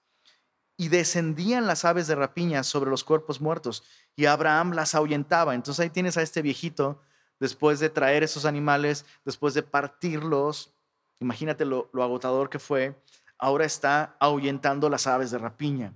Y 0.76 0.88
descendían 0.88 1.66
las 1.66 1.85
aves 1.85 2.07
de 2.07 2.14
rapiña 2.14 2.62
sobre 2.64 2.90
los 2.90 3.04
cuerpos 3.04 3.40
muertos, 3.40 3.85
y 4.16 4.26
Abraham 4.26 4.73
las 4.73 4.95
ahuyentaba. 4.95 5.54
Entonces 5.54 5.83
ahí 5.83 5.90
tienes 5.90 6.16
a 6.16 6.23
este 6.23 6.43
viejito, 6.43 7.00
después 7.40 7.81
de 7.81 7.90
traer 7.90 8.23
esos 8.23 8.45
animales, 8.45 9.04
después 9.25 9.54
de 9.54 9.62
partirlos, 9.62 10.75
imagínate 11.21 11.64
lo, 11.64 11.90
agotador 11.95 12.49
que 12.49 12.59
fue, 12.59 13.00
ahora 13.38 13.64
está 13.64 14.16
ahuyentando 14.21 14.88
las 14.88 15.07
aves 15.07 15.31
de 15.31 15.38
rapiña. 15.38 15.93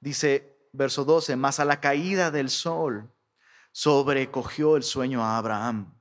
Dice 0.00 0.56
verso 0.72 1.04
12, 1.04 1.36
más 1.36 1.60
a 1.60 1.64
la 1.64 1.80
caída 1.80 2.30
del 2.30 2.50
sol 2.50 3.10
sobrecogió 3.72 4.76
el 4.76 4.82
sueño 4.82 5.22
a 5.22 5.38
Abraham. 5.38 5.94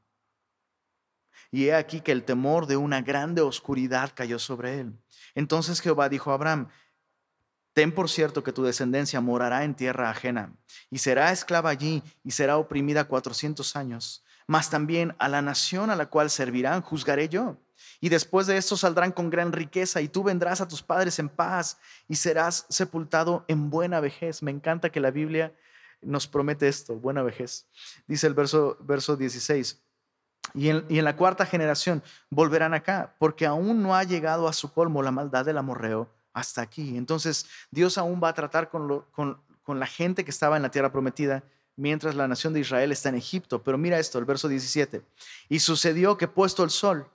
y 1.54 1.66
he 1.66 1.76
aquí 1.76 2.00
que 2.00 2.14
el 2.14 2.24
temor 2.24 2.66
de 2.66 2.78
una 2.78 3.02
grande 3.02 3.42
oscuridad 3.42 4.14
cayó 4.16 4.40
sobre 4.40 4.80
él. 4.80 4.94
Entonces 5.36 5.82
Jehová 5.82 6.08
dijo 6.08 6.32
a 6.32 6.36
Abraham, 6.36 6.70
Ten 7.74 7.94
por 7.94 8.10
cierto 8.10 8.44
que 8.44 8.51
tu 8.51 8.63
descendencia 8.63 9.22
morará 9.22 9.63
en 9.63 9.75
tierra 9.75 10.10
ajena, 10.10 10.54
y 10.90 10.98
será 10.98 11.32
esclava 11.32 11.70
allí, 11.70 12.04
y 12.24 12.32
será 12.32 12.58
oprimida 12.58 13.06
cuatrocientos 13.06 13.75
años. 13.75 14.24
Mas 14.46 14.70
también 14.70 15.16
a 15.20 15.30
la 15.30 15.42
nación 15.42 15.90
a 15.90 15.96
la 15.96 16.08
cual 16.08 16.30
servirán 16.30 16.82
juzgaré 16.82 17.30
yo. 17.30 17.58
Y 18.01 18.10
después 18.10 18.48
de 18.48 18.58
esto 18.58 18.75
saldrán 18.75 19.13
con 19.13 19.30
gran 19.30 19.54
riqueza, 19.54 20.01
y 20.01 20.10
tú 20.10 20.24
vendrás 20.24 20.60
a 20.60 20.68
tus 20.68 20.82
padres 20.82 21.18
en 21.20 21.30
paz, 21.30 21.78
y 22.10 22.16
serás 22.16 22.66
sepultado 22.68 23.46
en 23.48 23.70
buena 23.70 24.01
vejez. 24.01 24.44
Me 24.44 24.51
encanta 24.51 24.90
que 24.90 25.00
la 25.00 25.12
Biblia 25.12 25.56
nos 26.01 26.28
promete 26.28 26.68
esto, 26.68 26.96
buena 26.96 27.24
vejez. 27.24 27.68
Dice 28.06 28.28
el 28.28 28.34
verso, 28.34 28.78
verso 28.82 29.16
16. 29.16 29.82
Y 30.56 30.68
en, 30.68 30.86
y 30.90 31.00
en, 31.00 31.06
la 31.06 31.16
cuarta 31.16 31.46
generación 31.46 32.04
volverán 32.30 32.74
acá, 32.74 33.16
porque 33.18 33.46
aún 33.46 33.82
no 33.82 33.96
ha 33.96 34.04
llegado 34.04 34.50
a 34.50 34.54
su 34.54 34.74
colmo 34.74 35.01
la 35.01 35.12
maldad 35.12 35.46
del 35.46 35.58
amorreo 35.58 36.10
hasta 36.34 36.62
aquí. 36.62 36.98
Entonces 36.98 37.46
Dios 37.72 37.98
aún 37.98 38.22
va 38.24 38.30
a 38.30 38.34
tratar 38.34 38.70
con, 38.70 39.06
con 39.12 39.80
la 39.80 39.88
gente 39.88 40.24
que 40.24 40.32
estaba 40.32 40.58
en 40.58 40.64
la 40.64 40.72
tierra 40.72 40.92
prometida 40.92 41.44
mientras 41.76 42.16
la 42.16 42.28
nación 42.28 42.54
de 42.54 42.60
Israel 42.60 42.92
está 42.92 43.10
en 43.10 43.16
Egipto. 43.16 43.64
Pero 43.64 43.78
mira 43.78 44.00
esto, 44.00 44.20
el 44.20 44.26
verso 44.26 44.48
17. 44.48 45.02
Y 45.50 45.60
sucedió 45.60 46.18
que 46.18 46.28
puesto 46.28 46.64
el 46.64 46.70
sol 46.70 47.10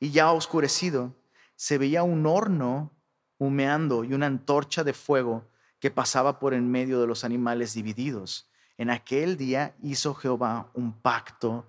y 0.00 0.10
ya 0.10 0.32
oscurecido, 0.32 1.14
se 1.54 1.78
veía 1.78 2.02
un 2.02 2.26
horno 2.26 2.92
humeando 3.38 4.04
y 4.04 4.14
una 4.14 4.26
antorcha 4.26 4.84
de 4.84 4.92
fuego 4.92 5.44
que 5.78 5.90
pasaba 5.90 6.38
por 6.38 6.54
en 6.54 6.70
medio 6.70 7.00
de 7.00 7.06
los 7.06 7.24
animales 7.24 7.74
divididos. 7.74 8.48
En 8.78 8.90
aquel 8.90 9.36
día 9.36 9.74
hizo 9.82 10.14
Jehová 10.14 10.70
un 10.74 10.92
pacto 10.92 11.66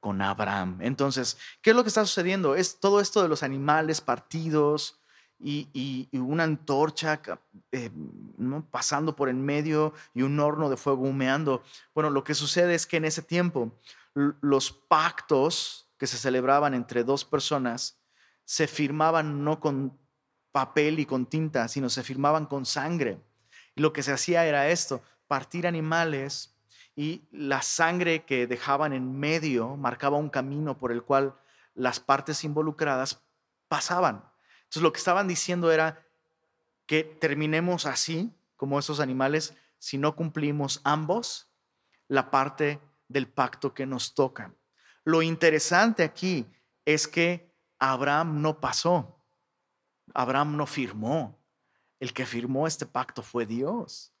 con 0.00 0.22
Abraham. 0.22 0.78
Entonces, 0.80 1.38
¿qué 1.60 1.70
es 1.70 1.76
lo 1.76 1.82
que 1.82 1.88
está 1.88 2.04
sucediendo? 2.04 2.54
Es 2.54 2.78
todo 2.78 3.00
esto 3.00 3.22
de 3.22 3.28
los 3.28 3.42
animales 3.42 4.00
partidos, 4.00 4.97
y, 5.40 6.08
una 6.12 6.44
antorcha 6.44 7.20
eh, 7.72 7.90
pasando 8.70 9.14
por 9.14 9.28
en 9.28 9.44
medio 9.44 9.94
y 10.14 10.22
un 10.22 10.38
horno 10.40 10.68
de 10.70 10.76
fuego 10.76 11.02
humeando. 11.02 11.62
Bueno, 11.94 12.10
lo 12.10 12.24
que 12.24 12.34
sucede 12.34 12.74
es 12.74 12.86
que 12.86 12.96
en 12.96 13.04
ese 13.04 13.22
tiempo 13.22 13.72
los 14.14 14.72
pactos 14.72 15.88
que 15.96 16.06
se 16.06 16.16
celebraban 16.16 16.74
entre 16.74 17.04
dos 17.04 17.24
personas 17.24 17.98
se 18.44 18.66
firmaban 18.66 19.44
no 19.44 19.60
con 19.60 19.98
papel 20.52 20.98
y 20.98 21.06
con 21.06 21.26
tinta, 21.26 21.68
sino 21.68 21.88
se 21.90 22.02
firmaban 22.02 22.46
con 22.46 22.64
sangre. 22.66 23.20
Y 23.74 23.82
lo 23.82 23.92
que 23.92 24.02
se 24.02 24.12
hacía 24.12 24.46
era 24.46 24.68
esto, 24.68 25.02
partir 25.28 25.66
animales 25.66 26.56
y 26.96 27.22
la 27.30 27.62
sangre 27.62 28.24
que 28.24 28.46
dejaban 28.46 28.92
en 28.92 29.18
medio 29.20 29.76
marcaba 29.76 30.16
un 30.16 30.30
camino 30.30 30.78
por 30.78 30.90
el 30.90 31.02
cual 31.02 31.34
las 31.74 32.00
partes 32.00 32.42
involucradas 32.42 33.22
pasaban. 33.68 34.24
Entonces 34.68 34.82
lo 34.82 34.92
que 34.92 34.98
estaban 34.98 35.26
diciendo 35.26 35.72
era 35.72 36.06
que 36.84 37.02
terminemos 37.02 37.86
así, 37.86 38.30
como 38.54 38.78
esos 38.78 39.00
animales, 39.00 39.54
si 39.78 39.96
no 39.96 40.14
cumplimos 40.14 40.82
ambos 40.84 41.50
la 42.06 42.30
parte 42.30 42.78
del 43.08 43.28
pacto 43.28 43.72
que 43.72 43.86
nos 43.86 44.12
toca. 44.12 44.54
Lo 45.04 45.22
interesante 45.22 46.02
aquí 46.02 46.46
es 46.84 47.08
que 47.08 47.50
Abraham 47.78 48.42
no 48.42 48.60
pasó, 48.60 49.24
Abraham 50.12 50.56
no 50.56 50.66
firmó. 50.66 51.38
El 51.98 52.12
que 52.12 52.26
firmó 52.26 52.66
este 52.66 52.84
pacto 52.84 53.22
fue 53.22 53.46
Dios. 53.46 54.12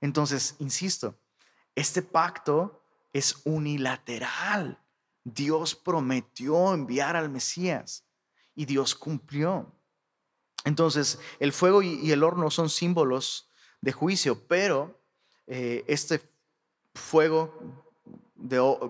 Entonces, 0.00 0.56
insisto, 0.58 1.18
este 1.74 2.02
pacto 2.02 2.84
es 3.12 3.40
unilateral. 3.44 4.78
Dios 5.24 5.74
prometió 5.74 6.74
enviar 6.74 7.16
al 7.16 7.30
Mesías 7.30 8.04
y 8.54 8.64
Dios 8.66 8.94
cumplió. 8.94 9.72
Entonces, 10.64 11.18
el 11.40 11.52
fuego 11.52 11.82
y 11.82 12.10
el 12.10 12.22
horno 12.22 12.50
son 12.50 12.70
símbolos 12.70 13.50
de 13.80 13.92
juicio, 13.92 14.46
pero 14.48 14.98
eh, 15.46 15.84
este 15.86 16.22
fuego 16.94 17.84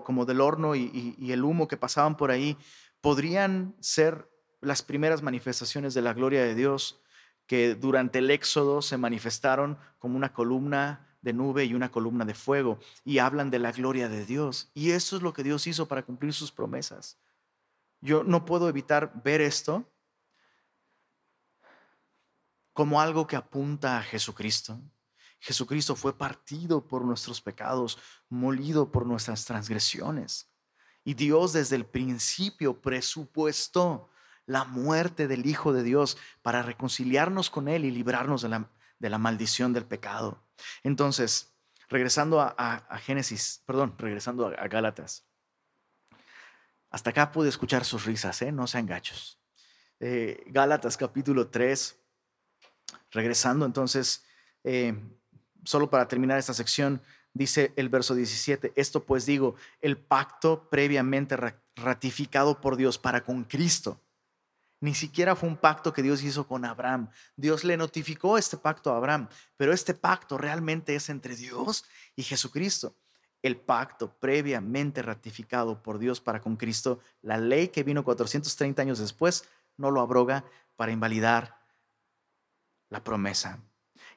como 0.03 0.25
del 0.25 0.41
horno 0.41 0.75
y 0.75 1.31
el 1.31 1.43
humo 1.43 1.67
que 1.67 1.77
pasaban 1.77 2.17
por 2.17 2.31
ahí 2.31 2.57
podrían 3.01 3.75
ser 3.79 4.29
las 4.61 4.81
primeras 4.81 5.21
manifestaciones 5.21 5.93
de 5.93 6.01
la 6.01 6.13
gloria 6.13 6.43
de 6.43 6.55
Dios 6.55 6.99
que 7.47 7.75
durante 7.75 8.19
el 8.19 8.31
Éxodo 8.31 8.81
se 8.81 8.97
manifestaron 8.97 9.77
como 9.99 10.17
una 10.17 10.33
columna 10.33 11.07
de 11.21 11.33
nube 11.33 11.65
y 11.65 11.73
una 11.73 11.91
columna 11.91 12.25
de 12.25 12.33
fuego 12.33 12.79
y 13.03 13.19
hablan 13.19 13.49
de 13.49 13.59
la 13.59 13.71
gloria 13.71 14.09
de 14.09 14.25
Dios. 14.25 14.69
Y 14.73 14.91
eso 14.91 15.15
es 15.15 15.21
lo 15.21 15.33
que 15.33 15.43
Dios 15.43 15.67
hizo 15.67 15.87
para 15.87 16.03
cumplir 16.03 16.33
sus 16.33 16.51
promesas. 16.51 17.17
Yo 18.05 18.23
no 18.23 18.45
puedo 18.45 18.69
evitar 18.69 19.11
ver 19.23 19.41
esto 19.41 19.91
como 22.71 23.01
algo 23.01 23.25
que 23.25 23.35
apunta 23.35 23.97
a 23.97 24.03
Jesucristo. 24.03 24.79
Jesucristo 25.39 25.95
fue 25.95 26.15
partido 26.15 26.87
por 26.87 27.03
nuestros 27.03 27.41
pecados, 27.41 27.97
molido 28.29 28.91
por 28.91 29.07
nuestras 29.07 29.43
transgresiones. 29.45 30.51
Y 31.03 31.15
Dios 31.15 31.53
desde 31.53 31.77
el 31.77 31.87
principio 31.87 32.79
presupuestó 32.79 34.11
la 34.45 34.65
muerte 34.65 35.27
del 35.27 35.47
Hijo 35.47 35.73
de 35.73 35.81
Dios 35.81 36.15
para 36.43 36.61
reconciliarnos 36.61 37.49
con 37.49 37.67
Él 37.67 37.85
y 37.85 37.91
librarnos 37.91 38.43
de 38.43 38.49
la, 38.49 38.69
de 38.99 39.09
la 39.09 39.17
maldición 39.17 39.73
del 39.73 39.85
pecado. 39.85 40.43
Entonces, 40.83 41.55
regresando 41.89 42.39
a, 42.39 42.99
Génesis, 42.99 43.63
perdón, 43.65 43.95
regresando 43.97 44.45
a 44.45 44.67
Gálatas. 44.67 45.25
Hasta 46.95 47.09
acá 47.09 47.29
pude 47.33 47.49
escuchar 47.49 47.83
sus 47.83 48.05
risas, 48.05 48.41
¿eh? 48.41 48.53
no 48.53 48.67
sean 48.67 48.85
gachos. 48.85 49.37
Eh, 49.99 50.45
Gálatas 50.47 50.95
capítulo 50.95 51.49
3, 51.49 51.93
regresando 53.11 53.65
entonces, 53.65 54.23
eh, 54.63 54.97
solo 55.65 55.89
para 55.89 56.07
terminar 56.07 56.39
esta 56.39 56.53
sección, 56.53 57.01
dice 57.33 57.73
el 57.75 57.89
verso 57.89 58.15
17, 58.15 58.71
esto 58.77 59.03
pues 59.03 59.25
digo, 59.25 59.55
el 59.81 59.97
pacto 59.97 60.69
previamente 60.69 61.35
ratificado 61.75 62.61
por 62.61 62.77
Dios 62.77 62.97
para 62.97 63.25
con 63.25 63.43
Cristo. 63.43 63.99
Ni 64.79 64.95
siquiera 64.95 65.35
fue 65.35 65.49
un 65.49 65.57
pacto 65.57 65.91
que 65.91 66.01
Dios 66.01 66.23
hizo 66.23 66.47
con 66.47 66.63
Abraham. 66.63 67.09
Dios 67.35 67.65
le 67.65 67.75
notificó 67.75 68.37
este 68.37 68.55
pacto 68.55 68.93
a 68.93 68.95
Abraham, 68.95 69.27
pero 69.57 69.73
este 69.73 69.95
pacto 69.95 70.37
realmente 70.37 70.95
es 70.95 71.09
entre 71.09 71.35
Dios 71.35 71.83
y 72.15 72.23
Jesucristo 72.23 72.95
el 73.47 73.57
pacto 73.57 74.11
previamente 74.19 75.01
ratificado 75.01 75.81
por 75.81 75.99
Dios 75.99 76.21
para 76.21 76.41
con 76.41 76.55
Cristo, 76.55 76.99
la 77.21 77.37
ley 77.37 77.67
que 77.67 77.83
vino 77.83 78.03
430 78.03 78.81
años 78.81 78.99
después, 78.99 79.47
no 79.77 79.91
lo 79.91 80.01
abroga 80.01 80.45
para 80.75 80.91
invalidar 80.91 81.59
la 82.89 83.03
promesa. 83.03 83.59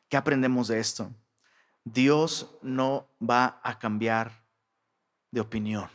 ¿Qué 0.08 0.16
aprendemos 0.16 0.68
de 0.68 0.80
esto? 0.80 1.12
Dios 1.84 2.56
no 2.62 3.08
va 3.20 3.60
a 3.62 3.78
cambiar 3.78 4.44
de 5.30 5.40
opinión. 5.40 5.88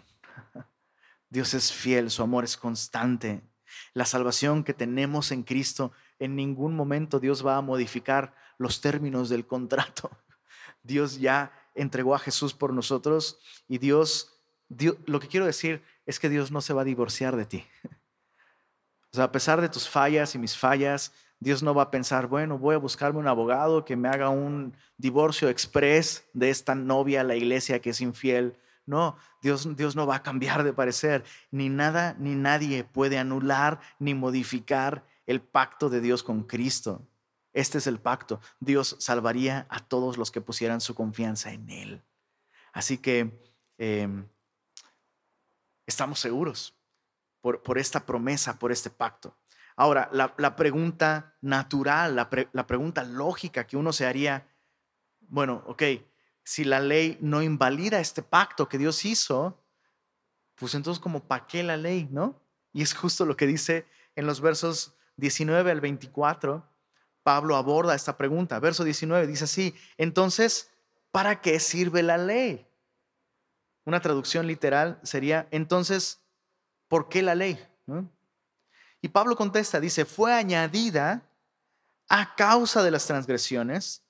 Dios 1.30 1.54
es 1.54 1.72
fiel, 1.72 2.12
su 2.12 2.22
amor 2.22 2.44
es 2.44 2.58
constante. 2.58 3.42
La 3.94 4.06
salvación 4.06 4.64
que 4.64 4.74
tenemos 4.74 5.32
en 5.32 5.44
Cristo, 5.44 5.92
en 6.20 6.36
ningún 6.36 6.76
momento 6.76 7.20
Dios 7.20 7.46
va 7.46 7.58
a 7.58 7.62
modificar 7.62 8.36
los 8.58 8.82
términos 8.82 9.30
del 9.30 9.48
contrato. 9.48 10.12
Dios 10.84 11.20
ya 11.20 11.52
entregó 11.76 12.16
a 12.16 12.20
Jesús 12.20 12.54
por 12.54 12.74
nosotros 12.74 13.40
y 13.68 13.78
Dios, 13.78 14.40
lo 15.06 15.20
que 15.20 15.28
quiero 15.28 15.46
decir 15.46 15.82
es 16.06 16.20
que 16.20 16.30
Dios 16.30 16.52
no 16.52 16.62
se 16.62 16.74
va 16.74 16.82
a 16.82 16.86
divorciar 16.86 17.36
de 17.36 17.46
ti. 17.46 17.66
O 19.06 19.16
sea, 19.16 19.26
a 19.26 19.32
pesar 19.32 19.62
de 19.62 19.70
tus 19.70 19.88
fallas 19.88 20.34
y 20.34 20.40
mis 20.40 20.58
fallas, 20.58 21.14
Dios 21.40 21.62
no 21.62 21.76
va 21.76 21.84
a 21.84 21.92
pensar, 21.92 22.26
bueno, 22.26 22.58
voy 22.58 22.74
a 22.74 22.80
buscarme 22.80 23.20
un 23.20 23.28
abogado 23.28 23.86
que 23.86 23.96
me 23.96 24.10
haga 24.10 24.30
un 24.30 24.76
divorcio 24.98 25.50
express 25.50 26.26
de 26.34 26.50
esta 26.50 26.74
novia 26.74 27.24
la 27.24 27.36
iglesia 27.36 27.80
que 27.80 27.92
es 27.92 28.02
infiel. 28.02 28.58
No, 28.88 29.16
Dios, 29.44 29.76
Dios 29.76 29.96
no 29.96 30.08
va 30.08 30.16
a 30.16 30.24
cambiar 30.24 30.64
de 30.64 30.74
parecer. 30.74 31.24
Ni 31.52 31.70
nada 31.70 32.16
ni 32.18 32.34
nadie 32.34 32.84
puede 32.86 33.20
anular 33.20 33.82
ni 34.00 34.16
modificar 34.16 35.06
el 35.28 35.42
pacto 35.42 35.92
de 35.92 36.02
Dios 36.02 36.24
con 36.24 36.42
Cristo. 36.42 37.04
Este 37.54 37.78
es 37.78 37.88
el 37.88 38.00
pacto. 38.00 38.42
Dios 38.60 38.96
salvaría 39.00 39.68
a 39.70 39.80
todos 39.80 40.18
los 40.18 40.32
que 40.32 40.42
pusieran 40.42 40.82
su 40.82 40.96
confianza 40.96 41.54
en 41.54 41.70
Él. 41.70 42.04
Así 42.74 42.98
que 42.98 43.40
em, 43.78 44.28
estamos 45.86 46.20
seguros 46.20 46.76
por, 47.42 47.78
esta 47.78 48.06
promesa, 48.06 48.58
por 48.58 48.72
este 48.72 48.90
pacto. 48.90 49.38
Ahora, 49.76 50.10
la, 50.12 50.56
pregunta 50.56 51.36
natural, 51.42 52.16
la, 52.16 52.30
la 52.52 52.68
pregunta 52.68 53.04
lógica 53.04 53.68
que 53.68 53.78
uno 53.78 53.92
se 53.92 54.06
haría, 54.06 54.48
bueno, 55.20 55.64
ok, 55.68 55.84
si 56.44 56.64
la 56.64 56.80
ley 56.80 57.18
no 57.22 57.42
invalida 57.42 58.00
este 58.00 58.24
pacto 58.24 58.70
que 58.70 58.78
Dios 58.78 59.04
hizo, 59.06 59.64
pues 60.56 60.74
entonces 60.76 61.02
como 61.02 61.28
para 61.28 61.46
qué 61.48 61.64
la 61.64 61.78
ley, 61.78 62.08
¿no? 62.12 62.42
Y 62.72 62.82
es 62.82 62.94
justo 62.94 63.26
lo 63.26 63.36
que 63.36 63.48
dice 63.48 63.88
en 64.16 64.26
los 64.26 64.42
versos 64.42 64.96
19 65.18 65.72
al 65.72 65.82
24 65.82 66.73
Pablo 67.24 67.56
aborda 67.56 67.96
esta 67.96 68.18
pregunta. 68.18 68.60
Verso 68.60 68.84
19 68.84 69.26
dice 69.28 69.46
así, 69.46 69.76
entonces, 69.98 70.70
¿para 71.12 71.42
qué 71.42 71.60
sirve 71.60 72.04
la 72.04 72.18
ley? 72.18 72.68
Una 73.86 74.02
traducción 74.02 74.46
literal 74.46 75.00
sería, 75.04 75.48
entonces, 75.52 76.22
¿por 76.88 77.10
qué 77.10 77.22
la 77.22 77.36
ley? 77.36 77.60
Y 79.02 79.10
Pablo 79.10 79.36
contesta, 79.36 79.80
dice, 79.80 80.06
fue 80.06 80.34
añadida 80.34 81.24
a 82.08 82.36
causa 82.36 82.84
de 82.84 82.92
las 82.92 83.06
transgresiones 83.06 84.04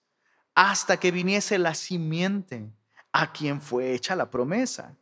hasta 0.56 0.97
que 0.97 1.12
viniese 1.12 1.58
la 1.58 1.73
simiente 1.73 2.69
a 3.12 3.32
quien 3.32 3.62
fue 3.62 3.93
hecha 3.93 4.15
la 4.15 4.30
promesa. 4.30 4.95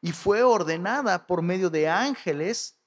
Y 0.00 0.12
fue 0.12 0.42
ordenada 0.42 1.26
por 1.26 1.42
medio 1.42 1.68
de 1.70 1.88
ángeles 1.88 2.78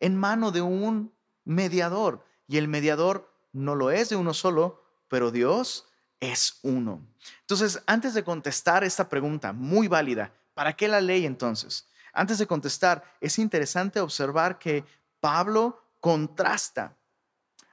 en 0.00 0.16
mano 0.16 0.50
de 0.50 0.62
un 0.62 1.12
mediador. 1.44 2.24
Y 2.46 2.56
el 2.58 2.68
mediador 2.68 3.31
no 3.52 3.74
lo 3.74 3.90
es 3.90 4.08
de 4.08 4.16
uno 4.16 4.34
solo, 4.34 4.82
pero 5.08 5.30
Dios 5.30 5.86
es 6.20 6.58
uno. 6.62 7.06
Entonces, 7.40 7.82
antes 7.86 8.14
de 8.14 8.24
contestar 8.24 8.84
esta 8.84 9.08
pregunta 9.08 9.52
muy 9.52 9.88
válida, 9.88 10.32
¿para 10.54 10.72
qué 10.74 10.88
la 10.88 11.00
ley 11.00 11.26
entonces? 11.26 11.88
Antes 12.12 12.38
de 12.38 12.46
contestar, 12.46 13.02
es 13.20 13.38
interesante 13.38 14.00
observar 14.00 14.58
que 14.58 14.84
Pablo 15.20 15.82
contrasta 16.00 16.96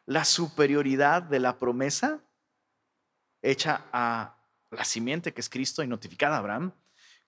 la 0.06 0.26
superioridad 0.26 1.24
de 1.24 1.40
la 1.40 1.58
promesa 1.58 2.20
hecha 3.42 3.86
a 3.94 4.36
la 4.72 4.84
simiente 4.84 5.34
que 5.34 5.42
es 5.42 5.50
Cristo 5.50 5.84
y 5.84 5.88
notificada 5.88 6.36
a 6.36 6.40
Abraham, 6.40 6.74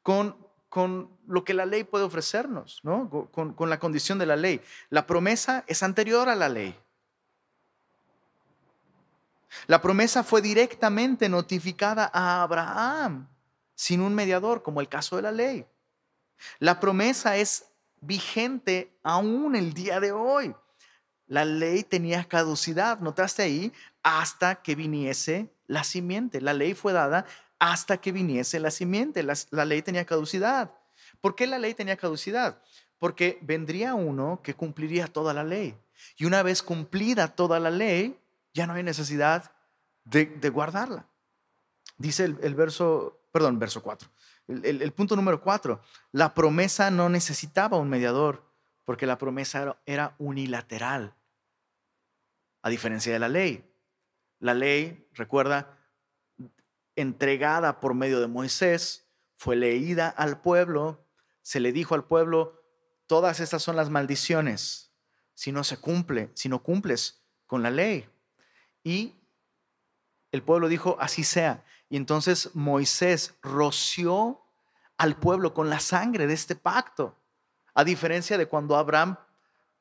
con, 0.02 0.36
con 0.70 1.18
lo 1.28 1.44
que 1.44 1.54
la 1.54 1.66
ley 1.66 1.84
puede 1.84 2.06
ofrecernos, 2.06 2.80
¿no? 2.84 3.10
con, 3.32 3.54
con 3.54 3.70
la 3.70 3.80
condición 3.80 4.18
de 4.18 4.26
la 4.26 4.36
ley. 4.36 4.62
La 4.90 5.06
promesa 5.06 5.64
es 5.68 5.84
anterior 5.84 6.30
a 6.30 6.36
la 6.36 6.50
ley. 6.50 6.76
La 9.68 9.82
promesa 9.82 10.24
fue 10.24 10.42
directamente 10.42 11.30
notificada 11.30 12.10
a 12.14 12.44
Abraham, 12.44 13.28
sin 13.76 14.02
un 14.02 14.14
mediador, 14.14 14.64
como 14.64 14.82
el 14.82 14.90
caso 14.90 15.16
de 15.16 15.22
la 15.22 15.32
ley. 15.32 15.66
La 16.60 16.80
promesa 16.80 17.38
es 17.38 17.66
vigente 18.02 18.98
aún 19.04 19.56
el 19.56 19.74
día 19.74 20.00
de 20.00 20.12
hoy. 20.12 20.56
La 21.28 21.46
ley 21.46 21.84
tenía 21.84 22.26
caducidad, 22.26 23.00
notaste 23.00 23.44
ahí, 23.44 23.72
hasta 24.04 24.62
que 24.62 24.76
viniese 24.76 25.50
la 25.68 25.84
simiente. 25.84 26.42
La 26.42 26.54
ley 26.54 26.74
fue 26.74 26.94
dada 26.94 27.26
hasta 27.60 28.02
que 28.02 28.12
viniese 28.12 28.60
la 28.60 28.72
simiente. 28.72 29.24
La, 29.24 29.66
ley 29.66 29.82
tenía 29.82 30.06
caducidad. 30.06 30.74
¿Por 31.22 31.36
qué 31.36 31.48
la 31.48 31.60
ley 31.60 31.74
tenía 31.74 31.96
caducidad? 31.96 32.62
Porque 32.98 33.38
vendría 33.42 33.94
uno 33.94 34.42
que 34.44 34.56
cumpliría 34.56 35.08
toda 35.08 35.34
la 35.34 35.44
ley. 35.44 35.78
Y 36.18 36.26
una 36.26 36.44
vez 36.44 36.64
cumplida 36.64 37.28
toda 37.30 37.60
la 37.60 37.70
ley, 37.70 38.20
ya 38.54 38.68
no 38.68 38.74
hay 38.74 38.84
necesidad 38.84 39.52
de, 40.04 40.50
guardarla. 40.50 41.08
Dice 41.98 42.26
el, 42.26 42.56
verso, 42.56 43.28
perdón, 43.32 43.60
verso 43.60 43.82
4. 43.82 44.10
El, 44.48 44.92
punto 44.94 45.16
número 45.16 45.42
4. 45.42 45.82
La 46.12 46.34
promesa 46.34 46.92
no 46.92 47.10
necesitaba 47.10 47.78
un 47.78 47.90
mediador 47.90 48.50
porque 48.86 49.06
la 49.06 49.18
promesa 49.18 49.78
era 49.86 50.16
unilateral, 50.18 51.16
a 52.62 52.70
diferencia 52.70 53.14
de 53.14 53.20
la 53.20 53.30
ley. 53.30 53.72
La 54.40 54.54
ley, 54.54 55.08
recuerda, 55.14 55.78
entregada 56.96 57.80
por 57.80 57.94
medio 57.94 58.20
de 58.20 58.28
Moisés, 58.28 59.08
fue 59.38 59.56
leída 59.56 60.10
al 60.10 60.42
pueblo, 60.42 61.08
se 61.42 61.60
le 61.60 61.72
dijo 61.72 61.96
al 61.96 62.06
pueblo, 62.06 62.62
todas 63.08 63.40
estas 63.40 63.64
son 63.64 63.76
las 63.76 63.90
maldiciones 63.90 64.92
si 65.34 65.52
no 65.52 65.64
se 65.64 65.78
cumple, 65.78 66.30
si 66.36 66.50
no 66.50 66.62
cumples 66.62 67.24
con 67.48 67.64
la 67.64 67.72
ley. 67.72 68.08
Y 68.84 69.15
el 70.32 70.44
pueblo 70.44 70.67
dijo, 70.67 70.98
así 71.00 71.24
sea. 71.24 71.63
Y 71.89 71.98
entonces 71.98 72.52
Moisés 72.54 73.36
roció 73.41 74.41
al 74.98 75.17
pueblo 75.17 75.54
con 75.54 75.70
la 75.70 75.80
sangre 75.80 76.28
de 76.28 76.34
este 76.34 76.56
pacto. 76.56 77.15
A 77.74 77.84
diferencia 77.84 78.38
de 78.38 78.48
cuando 78.48 78.76
Abraham 78.76 79.17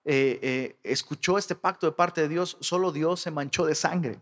eh, 0.04 0.38
eh, 0.42 0.80
escuchó 0.82 1.38
este 1.38 1.54
pacto 1.54 1.86
de 1.86 1.92
parte 1.92 2.22
de 2.22 2.28
Dios, 2.28 2.56
solo 2.60 2.90
Dios 2.90 3.20
se 3.20 3.30
manchó 3.30 3.66
de 3.66 3.74
sangre. 3.74 4.20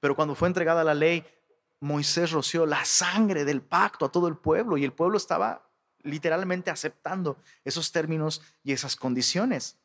Pero 0.00 0.16
cuando 0.16 0.34
fue 0.34 0.48
entregada 0.48 0.84
la 0.84 0.94
ley, 0.94 1.24
Moisés 1.80 2.30
roció 2.30 2.66
la 2.66 2.84
sangre 2.84 3.44
del 3.44 3.62
pacto 3.62 4.06
a 4.06 4.12
todo 4.12 4.28
el 4.28 4.36
pueblo 4.36 4.76
y 4.76 4.84
el 4.84 4.92
pueblo 4.92 5.16
estaba 5.16 5.68
literalmente 6.02 6.70
aceptando 6.70 7.38
esos 7.64 7.92
términos 7.92 8.42
y 8.62 8.72
esas 8.72 8.96
condiciones. 8.96 9.78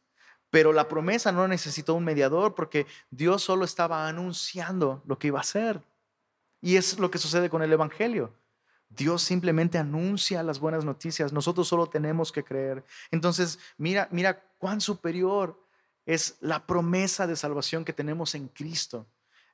Pero 0.50 0.74
la 0.74 0.88
promesa 0.88 1.32
no 1.32 1.48
necesitó 1.48 1.94
un 1.94 2.04
mediador 2.04 2.56
porque 2.56 2.88
Dios 3.12 3.44
solo 3.44 3.66
estaba 3.66 4.08
anunciando 4.08 5.04
lo 5.06 5.20
que 5.20 5.28
iba 5.28 5.40
a 5.40 5.42
hacer. 5.42 5.82
Y 6.62 6.76
es 6.76 7.00
lo 7.00 7.12
que 7.12 7.18
sucede 7.18 7.50
con 7.50 7.62
el 7.62 7.72
Evangelio. 7.72 8.34
Dios 8.90 9.22
simplemente 9.22 9.78
anuncia 9.78 10.42
las 10.42 10.60
buenas 10.60 10.84
noticias. 10.84 11.32
Nosotros 11.32 11.68
solo 11.68 11.88
tenemos 11.88 12.32
que 12.32 12.44
creer. 12.44 12.84
Entonces, 13.12 13.60
mira, 13.78 14.08
mira 14.12 14.44
cuán 14.58 14.82
superior 14.82 15.60
es 16.06 16.38
la 16.42 16.66
promesa 16.66 17.28
de 17.28 17.36
salvación 17.36 17.86
que 17.86 17.94
tenemos 17.94 18.34
en 18.34 18.48
Cristo. 18.48 19.06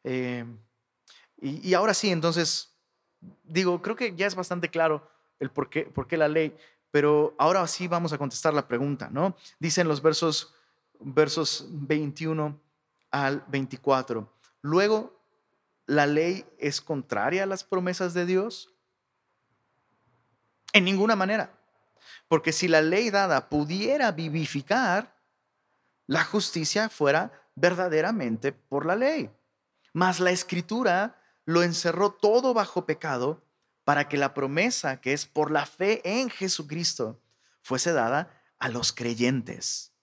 Eh, 0.05 0.45
y, 1.41 1.73
ahora 1.73 1.93
sí, 1.93 2.09
entonces, 2.09 2.73
digo, 3.43 3.81
creo 3.81 3.97
que 3.97 4.15
ya 4.15 4.25
es 4.25 4.35
bastante 4.35 4.69
claro 4.69 5.05
el 5.39 5.51
por 5.51 5.69
qué, 5.69 5.83
por 5.83 6.07
qué 6.07 6.15
la 6.15 6.29
ley, 6.29 6.55
pero 6.91 7.35
ahora 7.37 7.67
sí 7.67 7.89
vamos 7.89 8.13
a 8.13 8.17
contestar 8.17 8.53
la 8.53 8.69
pregunta, 8.69 9.09
¿no? 9.11 9.35
Dicen 9.59 9.89
los 9.89 10.01
versos 10.01 10.54
versos 10.99 11.67
21 11.69 12.59
al 13.11 13.43
24. 13.47 14.31
Luego, 14.61 15.19
¿la 15.85 16.05
ley 16.05 16.45
es 16.57 16.81
contraria 16.81 17.43
a 17.43 17.47
las 17.47 17.63
promesas 17.63 18.13
de 18.13 18.25
Dios? 18.25 18.73
En 20.73 20.83
ninguna 20.85 21.15
manera. 21.15 21.57
Porque 22.27 22.51
si 22.51 22.67
la 22.67 22.81
ley 22.81 23.09
dada 23.09 23.49
pudiera 23.49 24.11
vivificar, 24.11 25.15
la 26.07 26.23
justicia 26.23 26.89
fuera 26.89 27.31
verdaderamente 27.55 28.51
por 28.51 28.85
la 28.85 28.95
ley. 28.95 29.29
Mas 29.93 30.19
la 30.19 30.31
escritura 30.31 31.21
lo 31.45 31.63
encerró 31.63 32.11
todo 32.11 32.53
bajo 32.53 32.85
pecado 32.85 33.43
para 33.83 34.09
que 34.09 34.17
la 34.17 34.33
promesa 34.33 34.99
que 34.99 35.13
es 35.13 35.25
por 35.25 35.51
la 35.51 35.65
fe 35.65 36.01
en 36.03 36.29
Jesucristo 36.29 37.21
fuese 37.61 37.93
dada 37.93 38.41
a 38.59 38.67
los 38.67 38.91
creyentes. 38.91 39.94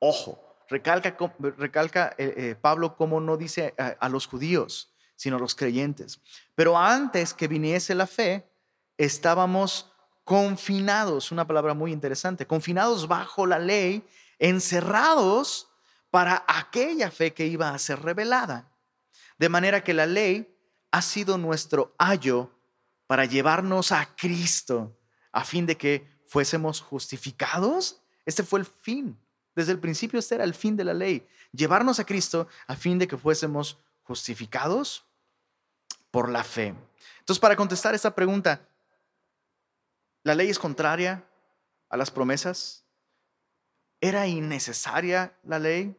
Ojo, 0.00 0.56
recalca, 0.68 2.14
eh, 2.16 2.34
eh, 2.36 2.56
Pablo 2.60 2.96
como 2.96 3.20
no 3.20 3.36
dice 3.36 3.74
a, 3.76 4.08
los 4.08 4.26
judíos, 4.26 4.94
sino 5.14 5.36
a 5.36 5.38
los 5.38 5.54
creyentes. 5.54 6.20
Pero 6.54 6.78
antes 6.78 7.34
que 7.34 7.48
viniese 7.48 7.94
la 7.94 8.06
fe, 8.06 8.50
estábamos 8.96 9.92
confinados, 10.24 11.32
una 11.32 11.46
palabra 11.46 11.74
muy 11.74 11.92
interesante, 11.92 12.46
confinados 12.46 13.08
bajo 13.08 13.44
la 13.46 13.58
ley, 13.58 14.02
encerrados 14.38 15.68
para 16.10 16.44
aquella 16.48 17.10
fe 17.10 17.34
que 17.34 17.46
iba 17.46 17.68
a 17.68 17.78
ser 17.78 18.00
revelada. 18.00 18.72
De 19.38 19.50
manera 19.50 19.84
que 19.84 19.92
la 19.92 20.06
ley 20.06 20.56
ha 20.90 21.02
sido 21.02 21.36
nuestro 21.36 21.94
ayo 21.98 22.50
para 23.06 23.26
llevarnos 23.26 23.92
a 23.92 24.16
Cristo, 24.16 24.96
a 25.30 25.44
fin 25.44 25.66
de 25.66 25.76
que 25.76 26.22
fuésemos 26.26 26.80
justificados. 26.80 28.00
Este 28.24 28.42
fue 28.42 28.60
el 28.60 28.66
fin 28.66 29.18
desde 29.60 29.72
el 29.72 29.78
principio 29.78 30.18
este 30.18 30.36
era 30.36 30.44
el 30.44 30.54
fin 30.54 30.74
de 30.74 30.84
la 30.84 30.94
ley, 30.94 31.26
llevarnos 31.52 32.00
a 32.00 32.06
Cristo 32.06 32.48
a 32.66 32.74
fin 32.74 32.98
de 32.98 33.06
que 33.06 33.18
fuésemos 33.18 33.78
justificados 34.04 35.04
por 36.10 36.30
la 36.30 36.42
fe. 36.42 36.74
Entonces, 37.18 37.38
para 37.38 37.56
contestar 37.56 37.94
esta 37.94 38.14
pregunta, 38.14 38.62
¿la 40.22 40.34
ley 40.34 40.48
es 40.48 40.58
contraria 40.58 41.22
a 41.90 41.96
las 41.98 42.10
promesas? 42.10 42.84
¿Era 44.00 44.26
innecesaria 44.26 45.34
la 45.44 45.58
ley? 45.58 45.94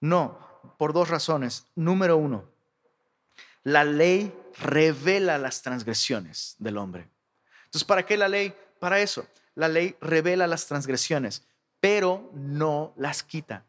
No, 0.00 0.38
por 0.76 0.92
dos 0.92 1.08
razones. 1.08 1.64
Número 1.74 2.18
uno, 2.18 2.44
la 3.62 3.84
ley 3.84 4.32
revela 4.60 5.38
las 5.38 5.62
transgresiones 5.62 6.56
del 6.58 6.76
hombre. 6.76 7.08
Entonces, 7.64 7.84
¿para 7.84 8.04
qué 8.04 8.18
la 8.18 8.28
ley? 8.28 8.54
Para 8.78 9.00
eso. 9.00 9.26
La 9.54 9.68
ley 9.68 9.96
revela 10.02 10.46
las 10.46 10.66
transgresiones 10.66 11.47
pero 11.80 12.30
no 12.34 12.92
las 12.96 13.22
quita. 13.22 13.64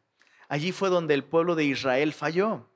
Allí 0.47 0.71
fue 0.71 0.89
donde 0.89 1.13
el 1.13 1.23
pueblo 1.23 1.55
de 1.55 1.65
Israel 1.65 2.13
falló. 2.13 2.67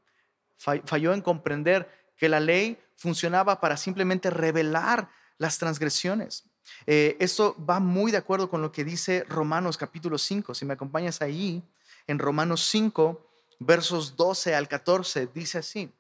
Falló 0.58 1.14
en 1.14 1.22
comprender 1.22 1.90
que 2.16 2.30
la 2.30 2.40
ley 2.40 2.80
funcionaba 2.96 3.60
para 3.60 3.76
simplemente 3.76 4.30
revelar 4.30 5.10
las 5.38 5.58
transgresiones. 5.58 6.46
Eh, 6.86 7.18
esto 7.20 7.56
va 7.70 7.80
muy 7.80 8.12
de 8.12 8.18
acuerdo 8.18 8.50
con 8.50 8.62
lo 8.62 8.72
que 8.72 8.84
dice 8.84 9.26
Romanos 9.28 9.78
capítulo 9.78 10.18
5. 10.18 10.54
Si 10.54 10.66
me 10.66 10.74
acompañas 10.74 11.22
ahí, 11.22 11.64
en 12.08 12.20
Romanos 12.20 12.66
5, 12.70 13.30
versos 13.60 14.16
12 14.16 14.56
al 14.56 14.68
14, 14.68 15.28
dice 15.34 15.58
así. 15.58 15.92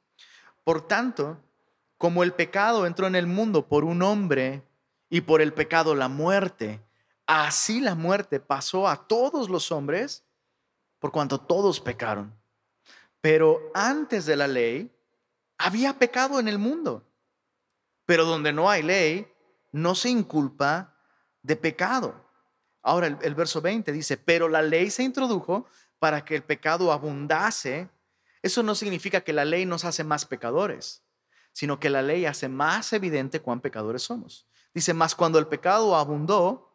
Por 0.63 0.87
tanto, 0.87 1.37
como 1.97 2.23
el 2.23 2.33
pecado 2.33 2.85
entró 2.85 3.07
en 3.07 3.15
el 3.15 3.27
mundo 3.27 3.67
por 3.67 3.83
un 3.83 4.01
hombre 4.01 4.63
y 5.09 5.21
por 5.21 5.41
el 5.41 5.53
pecado 5.53 5.95
la 5.95 6.07
muerte, 6.07 6.79
Así 7.25 7.79
la 7.79 7.95
muerte 7.95 8.39
pasó 8.39 8.87
a 8.87 9.07
todos 9.07 9.49
los 9.49 9.71
hombres 9.71 10.23
por 10.99 11.11
cuanto 11.11 11.39
todos 11.39 11.79
pecaron. 11.79 12.33
Pero 13.21 13.71
antes 13.73 14.25
de 14.25 14.35
la 14.35 14.47
ley 14.47 14.91
había 15.57 15.97
pecado 15.97 16.39
en 16.39 16.47
el 16.47 16.59
mundo. 16.59 17.07
Pero 18.05 18.25
donde 18.25 18.51
no 18.51 18.69
hay 18.69 18.83
ley, 18.83 19.27
no 19.71 19.95
se 19.95 20.09
inculpa 20.09 20.97
de 21.41 21.55
pecado. 21.55 22.25
Ahora 22.81 23.07
el, 23.07 23.17
el 23.21 23.33
verso 23.33 23.61
20 23.61 23.93
dice, 23.93 24.17
pero 24.17 24.49
la 24.49 24.61
ley 24.61 24.89
se 24.89 25.03
introdujo 25.03 25.65
para 25.99 26.25
que 26.25 26.35
el 26.35 26.43
pecado 26.43 26.91
abundase. 26.91 27.89
Eso 28.41 28.61
no 28.61 28.75
significa 28.75 29.21
que 29.21 29.31
la 29.31 29.45
ley 29.45 29.65
nos 29.65 29.85
hace 29.85 30.03
más 30.03 30.25
pecadores, 30.25 31.01
sino 31.53 31.79
que 31.79 31.89
la 31.89 32.01
ley 32.01 32.25
hace 32.25 32.49
más 32.49 32.91
evidente 32.91 33.41
cuán 33.41 33.61
pecadores 33.61 34.03
somos. 34.03 34.45
Dice, 34.73 34.93
más 34.93 35.15
cuando 35.15 35.39
el 35.39 35.47
pecado 35.47 35.95
abundó, 35.95 36.72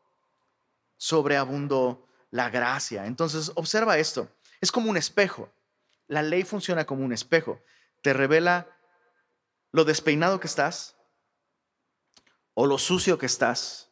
sobreabundó 0.98 2.06
la 2.30 2.50
gracia. 2.50 3.06
Entonces, 3.06 3.50
observa 3.54 3.96
esto. 3.96 4.28
Es 4.60 4.70
como 4.70 4.90
un 4.90 4.98
espejo. 4.98 5.50
La 6.06 6.22
ley 6.22 6.42
funciona 6.42 6.84
como 6.84 7.04
un 7.04 7.12
espejo. 7.12 7.62
Te 8.02 8.12
revela 8.12 8.68
lo 9.72 9.84
despeinado 9.84 10.40
que 10.40 10.46
estás, 10.46 10.96
o 12.54 12.66
lo 12.66 12.78
sucio 12.78 13.18
que 13.18 13.26
estás, 13.26 13.90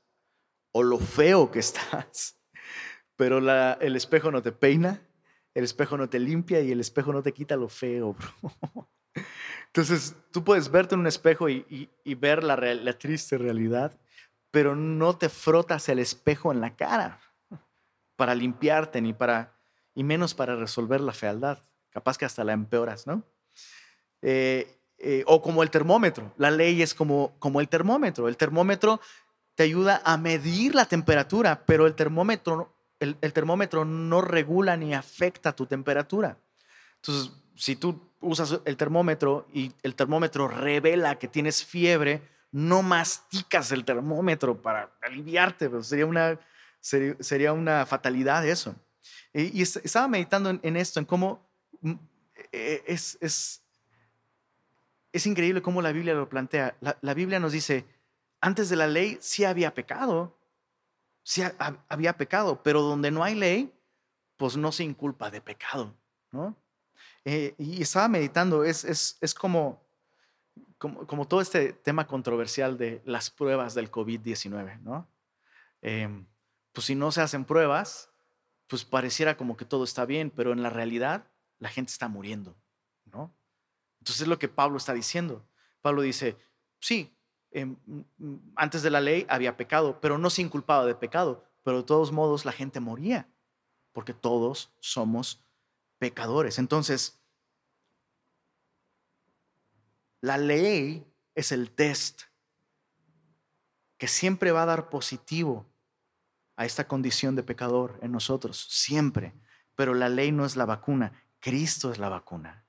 o 0.73 0.83
lo 0.83 0.99
feo 0.99 1.51
que 1.51 1.61
estás. 1.61 2.39
Pero 3.17 3.39
el 3.81 3.97
espejo 3.97 4.31
no 4.31 4.43
te 4.43 4.53
peina, 4.53 5.01
el 5.55 5.65
espejo 5.65 5.97
no 5.97 6.09
te 6.09 6.19
limpia 6.19 6.61
y 6.61 6.73
el 6.73 6.81
espejo 6.81 7.13
no 7.13 7.23
te 7.23 7.33
quita 7.33 7.57
lo 7.57 7.69
feo, 7.69 8.15
bro. 8.15 8.91
Entonces, 9.67 10.15
tú 10.33 10.45
puedes 10.45 10.71
verte 10.71 10.95
en 10.95 11.01
un 11.01 11.07
espejo 11.07 11.49
y, 11.49 11.91
ver 12.17 12.43
la, 12.43 12.57
la 12.57 12.99
triste 12.99 13.39
realidad, 13.39 13.99
pero 14.57 14.75
no 14.75 15.15
te 15.19 15.29
frotas 15.29 15.87
el 15.91 15.99
espejo 15.99 16.51
en 16.51 16.63
la 16.63 16.75
cara 16.77 17.21
para 18.17 18.35
limpiarte 18.35 19.03
ni 19.03 19.13
para, 19.13 19.53
y 19.95 20.03
menos 20.03 20.33
para 20.33 20.57
resolver 20.57 21.03
la 21.03 21.13
fealdad. 21.13 21.59
Capaz 21.91 22.17
que 22.17 22.25
hasta 22.25 22.43
la 22.43 22.55
empeoras, 22.55 23.07
¿no? 23.07 23.23
Eh, 24.23 24.79
eh, 24.97 25.25
o 25.27 25.43
como 25.43 25.63
el 25.63 25.69
termómetro. 25.69 26.33
La 26.39 26.51
ley 26.51 26.81
es 26.81 26.95
como, 26.95 27.35
como 27.39 27.61
el 27.61 27.69
termómetro. 27.69 28.29
El 28.29 28.39
termómetro 28.39 28.99
te 29.55 29.65
ayuda 29.65 30.01
a 30.07 30.17
medir 30.17 30.75
la 30.75 30.87
temperatura, 30.87 31.63
pero 31.67 31.87
el 31.87 31.95
termómetro, 31.95 32.73
el, 32.99 33.19
el 33.21 33.35
termómetro 33.35 33.85
no 33.85 34.23
regula 34.23 34.75
ni 34.79 34.95
afecta 34.95 35.53
tu 35.53 35.67
temperatura. 35.67 36.39
Entonces, 36.95 37.31
si 37.55 37.77
tú 37.77 38.01
usas 38.23 38.59
el 38.65 38.79
termómetro 38.79 39.49
y 39.53 39.71
el 39.83 39.95
termómetro 39.95 40.49
revela 40.49 41.19
que 41.19 41.29
tienes 41.29 41.63
fiebre, 41.63 42.23
no 42.57 42.83
masticas 42.83 43.71
el 43.71 43.85
termómetro 43.85 44.63
para 44.63 44.91
aliviarte, 45.03 45.69
pero 45.69 45.83
sería 45.83 46.07
una, 46.07 46.41
sería, 46.81 47.53
una 47.53 47.85
fatalidad 47.85 48.47
eso. 48.47 48.75
Y, 49.35 49.61
estaba 49.61 50.09
meditando 50.09 50.59
en, 50.63 50.77
esto, 50.77 50.99
en 50.99 51.05
cómo 51.05 51.47
mm, 51.83 51.93
e, 52.53 52.83
es, 52.87 53.19
es, 53.21 53.63
es, 55.13 55.27
increíble 55.27 55.61
cómo 55.61 55.83
la 55.83 55.93
Biblia 55.93 56.15
lo 56.15 56.31
plantea. 56.31 56.75
La, 56.81 57.13
Biblia 57.13 57.39
nos 57.39 57.53
dice, 57.53 57.85
antes 58.41 58.71
de 58.71 58.77
la 58.77 58.87
ley 58.87 59.19
sí 59.21 59.45
había 59.45 59.75
pecado, 59.75 60.35
sí 61.23 61.43
había 61.91 62.17
pecado, 62.17 62.63
pero 62.63 62.81
donde 62.81 63.11
no 63.11 63.23
hay 63.23 63.35
ley, 63.35 63.71
pues 64.39 64.57
no 64.57 64.73
se 64.73 64.83
inculpa 64.83 65.31
de 65.31 65.43
pecado, 65.43 65.95
¿no? 66.33 66.57
Eh, 67.27 67.55
y 67.59 67.83
estaba 67.83 68.09
meditando, 68.09 68.65
es, 68.65 68.83
es, 68.87 69.19
es 69.21 69.35
como, 69.35 69.86
como, 70.79 71.27
todo 71.27 71.41
este 71.41 71.73
tema 71.73 72.07
controversial 72.07 72.77
de 72.77 73.03
las 73.05 73.31
pruebas 73.31 73.75
del 73.75 73.91
COVID-19, 73.91 74.81
¿no? 74.83 75.09
Em, 75.81 76.27
pues 76.73 76.87
si 76.87 76.95
no 76.95 77.13
se 77.13 77.23
hacen 77.23 77.45
pruebas, 77.45 78.11
pues 78.67 78.85
pareciera 78.85 79.37
como 79.37 79.57
que 79.57 79.65
todo 79.65 79.85
está 79.85 80.05
bien, 80.05 80.31
pero 80.31 80.53
en 80.53 80.63
la 80.63 80.71
realidad 80.71 81.27
la 81.59 81.69
gente 81.69 81.93
está 81.93 82.09
muriendo, 82.09 82.57
¿no? 83.05 83.35
Entonces 84.01 84.23
es 84.23 84.29
lo 84.29 84.39
que 84.39 84.49
Pablo 84.49 84.77
está 84.77 84.93
diciendo. 84.93 85.47
Pablo 85.81 86.03
dice, 86.03 86.37
sí, 86.81 87.17
em, 87.51 87.77
antes 88.55 88.83
de 88.83 88.91
la 88.91 89.01
ley 89.01 89.27
había 89.29 89.57
pecado, 89.57 89.99
pero 90.01 90.19
no 90.19 90.31
se 90.31 90.43
inculpaba 90.43 90.85
de 90.85 90.95
pecado, 90.95 91.45
pero 91.63 91.79
de 91.79 91.85
todos 91.85 92.13
modos 92.13 92.45
la 92.45 92.53
gente 92.53 92.81
moría, 92.81 93.29
porque 93.93 94.13
todos 94.13 94.75
somos 94.81 95.43
pecadores. 95.99 96.59
Entonces, 96.59 97.19
la 100.21 100.39
ley 100.39 101.07
es 101.35 101.53
el 101.53 101.71
test 101.71 102.23
que 103.99 104.09
siempre 104.09 104.53
va 104.53 104.63
a 104.63 104.67
dar 104.67 104.89
positivo 104.89 105.67
a 106.57 106.65
esta 106.65 106.89
condición 106.89 107.37
de 107.37 107.43
pecador 107.43 107.99
en 108.03 108.13
nosotros, 108.13 108.67
siempre. 108.71 109.35
Pero 109.75 109.95
la 109.95 110.09
ley 110.09 110.33
no 110.33 110.45
es 110.45 110.57
la 110.57 110.65
vacuna, 110.65 111.13
Cristo 111.41 111.93
es 111.93 111.99
la 111.99 112.09
vacuna. 112.09 112.65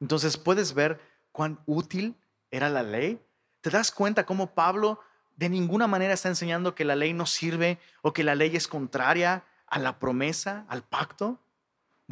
Entonces 0.00 0.36
puedes 0.36 0.74
ver 0.74 1.00
cuán 1.30 1.60
útil 1.66 2.16
era 2.50 2.68
la 2.68 2.82
ley. 2.82 3.24
¿Te 3.60 3.70
das 3.70 3.92
cuenta 3.92 4.26
cómo 4.26 4.54
Pablo 4.54 5.00
de 5.36 5.48
ninguna 5.48 5.86
manera 5.86 6.14
está 6.14 6.28
enseñando 6.28 6.74
que 6.74 6.84
la 6.84 6.96
ley 6.96 7.12
no 7.12 7.26
sirve 7.26 7.78
o 8.02 8.12
que 8.12 8.24
la 8.24 8.34
ley 8.34 8.54
es 8.56 8.68
contraria 8.68 9.44
a 9.66 9.78
la 9.78 9.98
promesa, 9.98 10.66
al 10.68 10.82
pacto? 10.82 11.40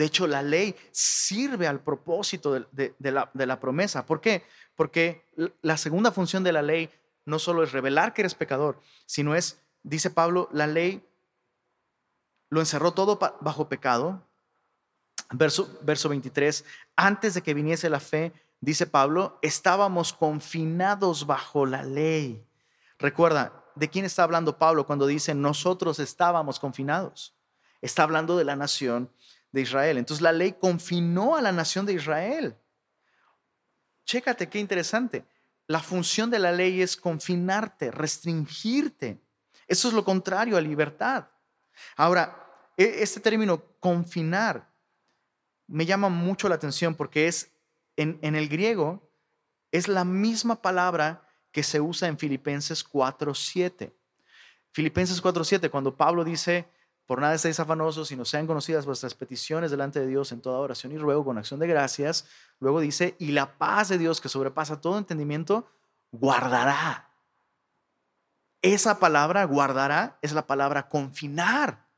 De 0.00 0.06
hecho, 0.06 0.26
la 0.26 0.40
ley 0.40 0.74
sirve 0.92 1.66
al 1.66 1.80
propósito 1.80 2.54
de, 2.54 2.94
la, 3.02 3.60
promesa. 3.60 4.06
¿Por 4.06 4.22
qué? 4.22 4.44
Porque 4.74 5.26
la 5.60 5.76
segunda 5.76 6.10
función 6.10 6.42
de 6.42 6.52
la 6.52 6.62
ley 6.62 6.88
no 7.26 7.38
solo 7.38 7.62
es 7.62 7.72
revelar 7.72 8.14
que 8.14 8.22
eres 8.22 8.34
pecador, 8.34 8.80
sino 9.04 9.34
es 9.34 9.60
dice 9.82 10.08
Pablo, 10.08 10.48
la 10.52 10.66
ley 10.66 11.06
lo 12.48 12.60
encerró 12.60 12.92
todo 12.92 13.18
bajo 13.42 13.68
pecado. 13.68 14.26
Verso 15.32 16.08
23, 16.08 16.64
antes 16.96 17.34
de 17.34 17.42
que 17.42 17.52
viniese 17.52 17.90
la 17.90 18.00
fe, 18.00 18.32
dice 18.58 18.86
Pablo, 18.86 19.38
estábamos 19.42 20.14
confinados 20.14 21.26
bajo 21.26 21.66
la 21.66 21.82
ley. 21.82 22.42
Recuerda, 22.98 23.52
¿de 23.74 23.90
quién 23.90 24.06
está 24.06 24.22
hablando 24.22 24.56
Pablo 24.56 24.86
cuando 24.86 25.06
dice 25.06 25.34
nosotros 25.34 25.98
estábamos 25.98 26.58
confinados? 26.58 27.34
Está 27.82 28.02
hablando 28.02 28.38
de 28.38 28.44
la 28.44 28.56
nación 28.56 29.10
de 29.52 29.60
Israel. 29.62 29.98
Entonces 29.98 30.22
la 30.22 30.32
ley 30.32 30.52
confinó 30.52 31.36
a 31.36 31.42
la 31.42 31.52
nación 31.52 31.86
de 31.86 31.94
Israel. 31.94 32.56
Chécate 34.04 34.48
qué 34.48 34.58
interesante. 34.58 35.24
La 35.66 35.80
función 35.80 36.30
de 36.30 36.38
la 36.38 36.52
ley 36.52 36.82
es 36.82 36.96
confinarte, 36.96 37.90
restringirte. 37.90 39.20
Eso 39.66 39.88
es 39.88 39.94
lo 39.94 40.04
contrario 40.04 40.56
a 40.56 40.60
libertad. 40.60 41.28
Ahora, 41.96 42.36
e, 42.76 43.02
este 43.02 43.20
término 43.20 43.62
confinar 43.78 44.68
me 45.68 45.86
llama 45.86 46.08
mucho 46.08 46.48
la 46.48 46.56
atención 46.56 46.94
porque 46.94 47.28
es 47.28 47.52
en, 47.96 48.18
el 48.22 48.48
griego 48.48 49.12
es 49.70 49.86
la 49.86 50.04
misma 50.04 50.60
palabra 50.62 51.26
que 51.52 51.62
se 51.62 51.80
usa 51.80 52.08
en 52.08 52.18
Filipenses 52.18 52.84
4:7. 52.84 53.92
Filipenses 54.72 55.22
4:7 55.22 55.70
cuando 55.70 55.96
Pablo 55.96 56.24
dice, 56.24 56.68
por 57.10 57.20
nada 57.20 57.34
estéis 57.34 57.58
afanosos, 57.58 58.06
sino 58.06 58.24
sean 58.24 58.46
conocidas 58.46 58.86
vuestras 58.86 59.14
peticiones 59.14 59.72
delante 59.72 59.98
de 59.98 60.06
Dios 60.06 60.30
en 60.30 60.40
toda 60.40 60.60
oración 60.60 60.92
y 60.92 60.98
ruego 60.98 61.24
con 61.24 61.38
acción 61.38 61.58
de 61.58 61.66
gracias. 61.66 62.26
Luego 62.60 62.78
dice, 62.78 63.16
y 63.18 63.32
la 63.32 63.58
paz 63.58 63.88
de 63.88 63.98
Dios 63.98 64.20
que 64.20 64.28
sobrepasa 64.28 64.80
todo 64.80 64.96
entendimiento, 64.96 65.66
guardará 66.12 67.10
esa 68.62 68.98
palabra 68.98 69.44
guardará 69.44 70.18
es 70.22 70.32
la 70.32 70.46
palabra 70.46 70.88
confinar. 70.88 71.88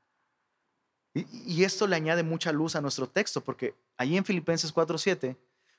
Y, 1.15 1.65
esto 1.65 1.87
le 1.87 1.97
añade 1.97 2.23
mucha 2.23 2.53
luz 2.53 2.75
a 2.75 2.81
nuestro 2.81 3.07
texto, 3.07 3.43
porque 3.43 3.75
allí 3.99 4.17
en 4.17 4.25
Filipenses 4.25 4.73
4:7, 4.73 5.37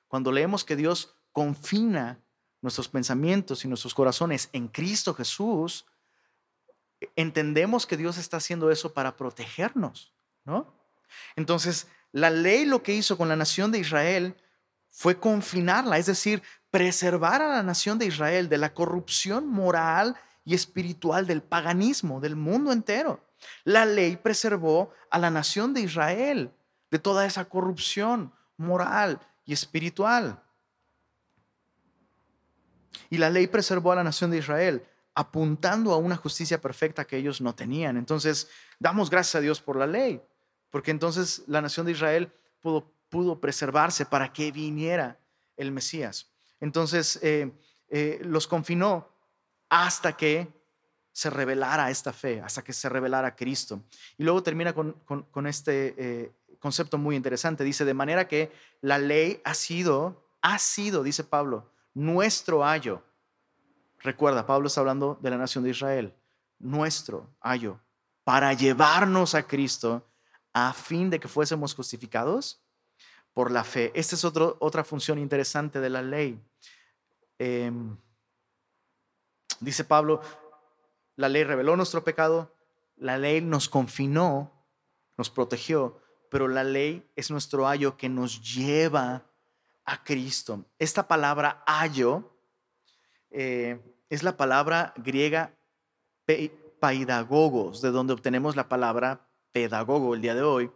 cuando 0.07 0.31
leemos 0.31 0.63
que 0.63 0.75
Dios 0.75 1.15
confina 1.31 2.19
nuestros 2.61 2.87
pensamientos 2.87 3.65
y 3.65 3.67
nuestros 3.67 3.95
corazones 3.95 4.49
en 4.53 4.67
Cristo 4.67 5.13
Jesús, 5.15 5.85
entendemos 7.15 7.85
que 7.85 7.97
Dios 7.97 8.17
está 8.17 8.37
haciendo 8.37 8.71
eso 8.71 8.93
para 8.93 9.15
protegernos, 9.15 10.13
¿no? 10.45 10.73
Entonces, 11.35 11.87
la 12.11 12.29
ley 12.29 12.65
lo 12.65 12.83
que 12.83 12.93
hizo 12.93 13.17
con 13.17 13.27
la 13.27 13.35
nación 13.35 13.71
de 13.71 13.79
Israel 13.79 14.35
fue 14.89 15.19
confinarla, 15.19 15.97
es 15.97 16.05
decir, 16.05 16.43
preservar 16.69 17.41
a 17.41 17.47
la 17.47 17.63
nación 17.63 17.97
de 17.97 18.05
Israel 18.05 18.49
de 18.49 18.57
la 18.57 18.73
corrupción 18.73 19.47
moral 19.47 20.15
y 20.45 20.53
espiritual 20.53 21.25
del 21.25 21.41
paganismo, 21.41 22.19
del 22.19 22.35
mundo 22.35 22.71
entero. 22.71 23.23
La 23.63 23.85
ley 23.85 24.17
preservó 24.17 24.91
a 25.09 25.19
la 25.19 25.29
nación 25.29 25.73
de 25.73 25.81
Israel 25.81 26.51
de 26.91 26.99
toda 26.99 27.25
esa 27.25 27.45
corrupción 27.45 28.33
moral 28.57 29.19
y 29.45 29.53
espiritual. 29.53 30.41
Y 33.09 33.17
la 33.17 33.29
ley 33.29 33.47
preservó 33.47 33.91
a 33.91 33.95
la 33.95 34.03
nación 34.03 34.31
de 34.31 34.37
Israel 34.37 34.85
apuntando 35.15 35.93
a 35.93 35.97
una 35.97 36.15
justicia 36.15 36.59
perfecta 36.59 37.05
que 37.05 37.17
ellos 37.17 37.41
no 37.41 37.53
tenían. 37.53 37.97
Entonces, 37.97 38.49
damos 38.79 39.09
gracias 39.09 39.35
a 39.35 39.41
Dios 39.41 39.61
por 39.61 39.77
la 39.77 39.87
ley, 39.87 40.21
porque 40.69 40.91
entonces 40.91 41.43
la 41.47 41.61
nación 41.61 41.85
de 41.85 41.91
Israel 41.91 42.31
pudo, 42.61 43.39
preservarse 43.39 44.07
para 44.07 44.33
que 44.33 44.51
viniera 44.51 45.19
el 45.55 45.71
Mesías. 45.71 46.31
Entonces, 46.59 47.19
eh, 47.21 47.51
eh, 47.89 48.19
los 48.23 48.47
confinó 48.47 49.07
hasta 49.69 50.17
que 50.17 50.51
se 51.11 51.29
revelara 51.29 51.91
esta 51.91 52.11
fe, 52.11 52.41
hasta 52.41 52.63
que 52.63 52.73
se 52.73 52.89
revelara 52.89 53.35
Cristo. 53.35 53.83
Y 54.17 54.23
luego 54.23 54.41
termina 54.41 54.73
con, 54.73 55.47
este 55.47 55.93
eh, 55.95 56.31
concepto 56.59 56.97
muy 56.97 57.15
interesante. 57.15 57.63
Dice, 57.63 57.85
de 57.85 57.93
manera 57.93 58.27
que 58.27 58.51
la 58.81 58.97
ley 58.97 59.39
ha 59.43 59.53
sido, 59.53 60.25
ha 60.41 60.57
sido, 60.57 61.03
dice 61.03 61.23
Pablo, 61.23 61.69
nuestro 61.93 62.65
ayo. 62.65 63.03
Recuerda, 64.03 64.45
Pablo 64.45 64.67
está 64.67 64.81
hablando 64.81 65.17
de 65.21 65.29
la 65.29 65.37
nación 65.37 65.63
de 65.63 65.69
Israel, 65.69 66.13
nuestro 66.59 67.29
ayo. 67.39 67.79
para 68.25 68.53
llevarnos 68.53 69.35
a 69.35 69.43
Cristo 69.43 70.09
a 70.53 70.71
fin 70.71 71.09
de 71.09 71.19
que 71.19 71.27
fuésemos 71.27 71.75
justificados 71.75 72.63
por 73.33 73.51
la 73.51 73.65
fe. 73.65 73.91
Esta 73.95 74.15
es 74.15 74.23
otra 74.23 74.83
función 74.85 75.19
interesante 75.19 75.81
de 75.81 75.89
la 75.89 76.01
ley. 76.01 76.41
Em, 77.37 77.97
dice 79.59 79.83
Pablo, 79.83 80.21
la 81.17 81.27
ley 81.27 81.43
reveló 81.43 81.75
nuestro 81.75 82.05
pecado, 82.05 82.55
la 82.95 83.17
ley 83.17 83.41
nos 83.41 83.67
confinó, 83.67 84.53
nos 85.17 85.29
protegió, 85.29 85.99
pero 86.29 86.47
la 86.47 86.63
ley 86.63 87.05
es 87.17 87.29
nuestro 87.29 87.67
ayo 87.67 87.97
que 87.97 88.07
nos 88.07 88.41
lleva 88.41 89.25
a 89.83 90.01
Cristo. 90.01 90.63
Esta 90.79 91.09
palabra 91.09 91.61
ayo 91.65 92.31
eh, 93.31 93.81
es 94.13 94.21
la 94.21 94.37
palabra 94.37 94.93
griega 94.97 95.57
paidagogos, 96.79 97.81
de 97.81 97.89
donde 97.89 98.13
obtenemos 98.13 98.55
la 98.55 98.69
palabra 98.69 99.27
pedagogo 99.51 100.13
el 100.13 100.21
día 100.21 100.35
de 100.35 100.43
hoy, 100.43 100.69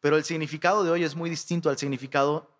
pero 0.00 0.16
el 0.16 0.24
significado 0.24 0.84
de 0.84 0.90
hoy 0.90 1.04
es 1.04 1.14
muy 1.14 1.28
distinto 1.28 1.68
al 1.68 1.76
significado 1.76 2.50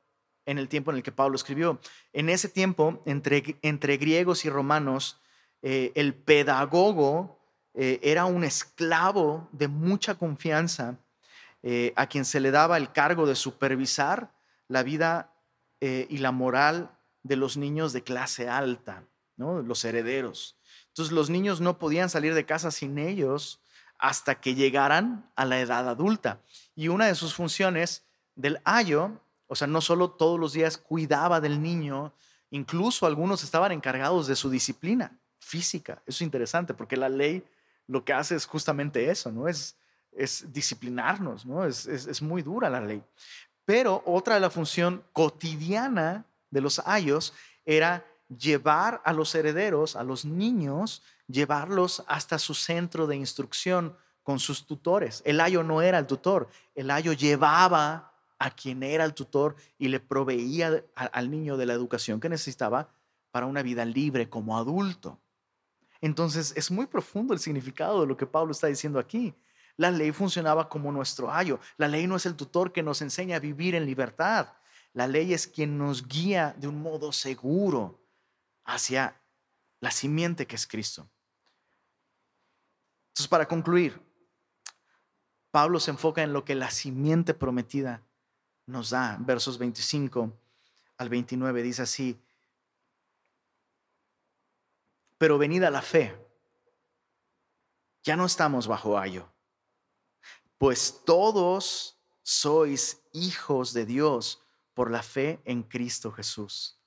en 0.45 0.59
el 0.59 0.69
tiempo 0.69 0.91
en 0.91 0.99
el 0.99 1.03
que 1.03 1.12
Pablo 1.12 1.35
escribió. 1.35 1.81
En 2.12 2.29
ese 2.29 2.51
tiempo, 2.51 3.03
entre, 3.07 3.97
griegos 3.97 4.45
y 4.45 4.51
romanos, 4.51 5.19
eh, 5.62 5.93
el 5.95 6.12
pedagogo 6.14 7.41
eh, 7.73 7.99
era 8.03 8.27
un 8.27 8.45
esclavo 8.45 9.49
de 9.53 9.69
mucha 9.69 10.17
confianza 10.17 10.99
a 11.97 12.07
quien 12.07 12.25
se 12.25 12.38
le 12.38 12.51
daba 12.51 12.77
el 12.77 12.93
cargo 12.93 13.27
de 13.27 13.35
supervisar 13.35 14.33
la 14.69 14.83
vida 14.83 15.35
y 15.81 16.19
la 16.19 16.31
moral 16.31 16.97
de 17.25 17.37
los 17.37 17.57
niños 17.57 17.93
de 17.93 18.05
clase 18.05 18.49
alta 18.49 19.03
los 19.38 19.85
herederos. 19.85 20.57
Entonces 20.88 21.12
los 21.12 21.31
niños 21.31 21.61
no 21.61 21.79
podían 21.79 22.11
salir 22.11 22.35
de 22.35 22.44
casa 22.44 22.70
sin 22.70 22.98
ellos 22.98 23.61
hasta 23.98 24.40
que 24.40 24.55
llegaran 24.55 25.31
a 25.37 25.44
la 25.44 25.61
edad 25.61 25.88
adulta. 25.88 26.40
Y 26.74 26.88
una 26.88 27.07
de 27.07 27.14
sus 27.14 27.35
funciones 27.35 28.05
del 28.35 28.61
ayo, 28.64 29.20
o 29.46 29.57
sea, 29.57 29.66
no 29.66 29.81
solo 29.81 30.11
todos 30.11 30.38
los 30.38 30.53
días 30.53 30.79
cuidaba 30.79 31.40
del 31.40 31.62
niño, 31.62 32.12
incluso 32.51 33.07
algunos 33.07 33.42
estaban 33.42 33.72
encargados 33.72 34.27
de 34.27 34.37
su 34.37 34.51
disciplina 34.51 35.18
física. 35.38 36.03
Eso 36.07 36.18
es 36.18 36.22
interesante 36.22 36.74
porque 36.74 36.96
la 36.96 37.09
ley 37.09 37.44
lo 37.87 38.05
que 38.05 38.12
hace 38.12 38.35
es 38.37 38.46
justamente 38.46 39.11
eso, 39.11 39.33
¿no? 39.33 39.48
Es, 39.48 39.77
es 40.12 40.53
disciplinarnos, 40.53 41.46
¿no? 41.46 41.64
Es, 41.64 41.87
es 41.87 42.22
muy 42.22 42.42
dura 42.42 42.68
la 42.68 42.81
ley. 42.81 43.03
Pero 43.64 44.03
otra 44.07 44.35
de 44.35 44.40
la 44.40 44.51
función 44.51 45.05
cotidiana 45.12 46.24
de 46.51 46.61
los 46.61 46.81
ayos 46.87 47.35
era 47.64 48.05
llevar 48.29 49.01
a 49.05 49.12
los 49.12 49.35
herederos, 49.35 49.97
a 49.97 50.05
los 50.05 50.25
niños, 50.25 51.03
llevarlos 51.27 52.05
hasta 52.07 52.38
su 52.38 52.55
centro 52.55 53.07
de 53.07 53.17
instrucción 53.17 53.97
con 54.23 54.38
sus 54.38 54.67
tutores. 54.67 55.23
El 55.25 55.41
ayo 55.41 55.62
no 55.62 55.81
era 55.81 55.99
el 55.99 56.07
tutor, 56.07 56.49
el 56.75 56.91
ayo 56.91 57.12
llevaba 57.12 58.12
a 58.38 58.51
quien 58.51 58.83
era 58.83 59.05
el 59.05 59.14
tutor 59.14 59.57
y 59.79 59.88
le 59.88 60.01
proveía 60.01 60.85
al 60.95 61.31
niño 61.31 61.57
de 61.57 61.67
la 61.67 61.73
educación 61.73 62.21
que 62.21 62.29
necesitaba 62.29 62.88
para 63.31 63.47
una 63.47 63.62
vida 63.62 63.85
libre 63.85 64.29
como 64.29 64.57
adulto. 64.57 65.19
Entonces 66.01 66.53
es 66.57 66.71
muy 66.71 66.87
profundo 66.87 67.35
el 67.35 67.41
significado 67.41 68.03
de 68.03 68.07
lo 68.07 68.17
que 68.17 68.27
Pablo 68.27 68.53
está 68.53 68.69
diciendo 68.69 68.99
aquí. 68.99 69.35
La 69.77 69.91
ley 69.91 70.12
funcionaba 70.12 70.69
como 70.69 70.93
nuestro 70.93 71.33
ayo. 71.33 71.59
La 71.77 71.88
ley 71.88 72.07
no 72.07 72.17
es 72.17 72.27
el 72.27 72.37
tutor 72.37 72.73
que 72.73 72.83
nos 72.83 73.03
enseña 73.03 73.37
a 73.37 73.41
vivir 73.41 73.75
en 73.75 73.87
libertad. 73.87 74.49
La 74.93 75.07
ley 75.07 75.33
es 75.33 75.47
quien 75.47 75.79
nos 75.79 76.07
guía 76.07 76.55
de 76.59 76.69
un 76.69 76.81
modo 76.81 77.12
seguro 77.12 77.99
hacia 78.69 79.19
la 79.81 79.91
simiente 79.91 80.47
que 80.47 80.55
es 80.55 80.67
Cristo. 80.67 81.09
Entonces, 83.09 83.29
para 83.29 83.49
concluir, 83.49 84.01
Pablo 85.51 85.81
se 85.81 85.91
enfoca 85.91 86.23
en 86.23 86.35
lo 86.35 86.45
que 86.45 86.55
la 86.55 86.71
simiente 86.71 87.33
prometida 87.33 88.03
nos 88.67 88.91
da. 88.91 89.17
Versos 89.21 89.57
25 89.57 90.39
al 90.99 91.09
29 91.09 91.63
dice 91.63 91.83
así, 91.83 92.21
pero 95.17 95.39
venida 95.39 95.71
la 95.71 95.83
fe, 95.83 96.15
ya 98.03 98.17
no 98.17 98.27
estamos 98.27 98.67
bajo 98.67 98.99
ayo, 98.99 99.33
pues 100.59 101.03
todos 101.05 101.99
sois 102.23 103.01
hijos 103.13 103.73
de 103.73 103.87
Dios 103.87 104.43
por 104.75 104.91
la 104.91 105.03
fe 105.03 105.41
en 105.45 105.63
Cristo 105.63 106.13
Jesús 106.13 106.78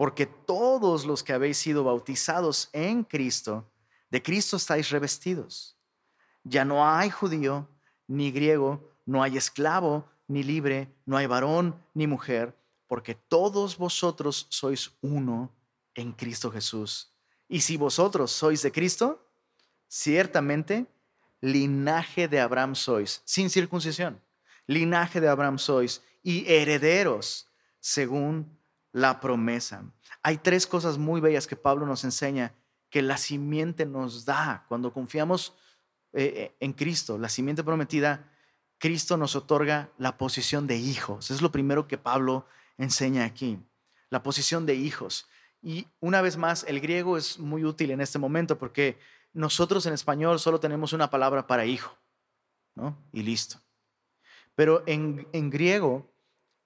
porque 0.00 0.24
todos 0.24 1.04
los 1.04 1.22
que 1.22 1.34
habéis 1.34 1.58
sido 1.58 1.84
bautizados 1.84 2.70
en 2.72 3.04
Cristo, 3.04 3.70
de 4.10 4.22
Cristo 4.22 4.56
estáis 4.56 4.88
revestidos. 4.88 5.76
Ya 6.42 6.64
no 6.64 6.88
hay 6.88 7.10
judío 7.10 7.68
ni 8.06 8.32
griego, 8.32 8.94
no 9.04 9.22
hay 9.22 9.36
esclavo 9.36 10.08
ni 10.26 10.42
libre, 10.42 10.90
no 11.04 11.18
hay 11.18 11.26
varón 11.26 11.78
ni 11.92 12.06
mujer, 12.06 12.56
porque 12.86 13.14
todos 13.14 13.76
vosotros 13.76 14.46
sois 14.48 14.90
uno 15.02 15.54
en 15.94 16.12
Cristo 16.12 16.50
Jesús. 16.50 17.12
Y 17.46 17.60
si 17.60 17.76
vosotros 17.76 18.32
sois 18.32 18.62
de 18.62 18.72
Cristo, 18.72 19.22
ciertamente 19.86 20.86
linaje 21.42 22.26
de 22.26 22.40
Abraham 22.40 22.74
sois, 22.74 23.20
sin 23.26 23.50
circuncisión, 23.50 24.18
linaje 24.66 25.20
de 25.20 25.28
Abraham 25.28 25.58
sois 25.58 26.02
y 26.22 26.50
herederos 26.50 27.50
según 27.80 28.58
la 28.92 29.20
promesa. 29.20 29.84
Hay 30.22 30.38
tres 30.38 30.66
cosas 30.66 30.98
muy 30.98 31.20
bellas 31.20 31.46
que 31.46 31.56
Pablo 31.56 31.86
nos 31.86 32.04
enseña 32.04 32.54
que 32.90 33.02
la 33.02 33.16
simiente 33.16 33.86
nos 33.86 34.24
da 34.24 34.64
cuando 34.68 34.92
confiamos 34.92 35.54
eh, 36.12 36.32
eh, 36.36 36.56
en 36.60 36.72
Cristo, 36.72 37.18
la 37.18 37.28
simiente 37.28 37.62
prometida. 37.62 38.30
Cristo 38.78 39.16
nos 39.16 39.36
otorga 39.36 39.90
la 39.98 40.18
posición 40.18 40.66
de 40.66 40.76
hijos. 40.76 41.30
Es 41.30 41.40
lo 41.40 41.52
primero 41.52 41.86
que 41.86 41.98
Pablo 41.98 42.46
enseña 42.78 43.24
aquí, 43.24 43.58
la 44.08 44.22
posición 44.22 44.66
de 44.66 44.74
hijos. 44.74 45.28
Y 45.62 45.86
una 46.00 46.22
vez 46.22 46.36
más, 46.36 46.64
el 46.66 46.80
griego 46.80 47.16
es 47.16 47.38
muy 47.38 47.64
útil 47.64 47.90
en 47.90 48.00
este 48.00 48.18
momento 48.18 48.58
porque 48.58 48.98
nosotros 49.32 49.86
en 49.86 49.92
español 49.92 50.40
solo 50.40 50.58
tenemos 50.58 50.92
una 50.92 51.10
palabra 51.10 51.46
para 51.46 51.66
hijo, 51.66 51.96
¿no? 52.74 52.96
Y 53.12 53.22
listo. 53.22 53.60
Pero 54.54 54.82
en, 54.86 55.28
en 55.32 55.50
griego 55.50 56.10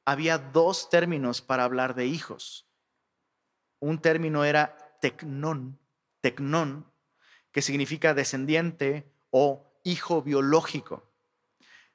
había 0.04 0.38
dos 0.38 0.90
términos 0.90 1.40
para 1.40 1.64
hablar 1.64 1.94
de 1.94 2.06
hijos. 2.06 2.66
Un 3.80 3.98
término 3.98 4.44
era 4.44 4.76
tecnón, 5.00 5.78
tecnón, 6.20 6.86
que 7.52 7.62
significa 7.62 8.14
descendiente 8.14 9.10
o 9.30 9.70
hijo 9.84 10.22
biológico, 10.22 11.02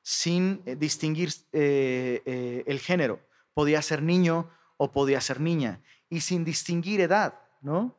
sin 0.02 0.62
eh, 0.66 0.76
distinguir 0.76 1.30
eh, 1.52 2.22
eh, 2.26 2.64
el 2.68 2.80
género. 2.80 3.20
Podía 3.54 3.82
ser 3.82 4.02
niño 4.02 4.50
o 4.78 4.92
podía 4.92 5.20
ser 5.20 5.42
niña, 5.42 5.82
y 6.10 6.22
sin 6.22 6.46
distinguir 6.46 7.02
edad, 7.02 7.34
¿no? 7.62 7.96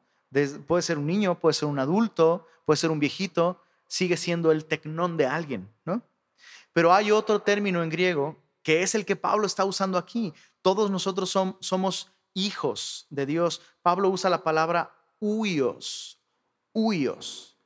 puede 0.66 0.82
ser 0.82 0.96
un 0.96 1.06
niño, 1.06 1.38
puede 1.38 1.54
ser 1.54 1.68
un 1.68 1.78
adulto, 1.78 2.46
puede 2.64 2.76
ser 2.76 2.90
un 2.90 3.00
viejito, 3.00 3.60
sigue 3.88 4.16
siendo 4.16 4.52
el 4.52 4.64
tecnón 4.64 5.16
de 5.16 5.26
alguien, 5.26 5.68
¿no? 5.84 6.02
Pero 6.72 6.94
hay 6.94 7.10
otro 7.10 7.42
término 7.42 7.82
en 7.82 7.90
griego 7.90 8.36
que 8.62 8.82
es 8.82 8.94
el 8.94 9.04
que 9.04 9.16
Pablo 9.16 9.46
está 9.46 9.64
usando 9.64 9.98
aquí. 9.98 10.32
Todos 10.62 10.90
nosotros 10.90 11.30
somos 11.60 12.12
hijos 12.34 13.06
de 13.10 13.26
Dios. 13.26 13.62
Pablo 13.82 14.08
usa 14.08 14.30
la 14.30 14.44
palabra 14.44 14.94
huyos, 15.18 16.20
huyos. 16.72 17.56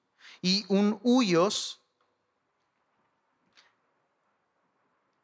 Y 0.40 0.64
un 0.68 1.00
huyos 1.02 1.80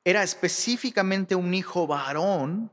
era 0.04 0.22
específicamente 0.22 1.34
un 1.34 1.52
hijo 1.52 1.86
varón, 1.86 2.72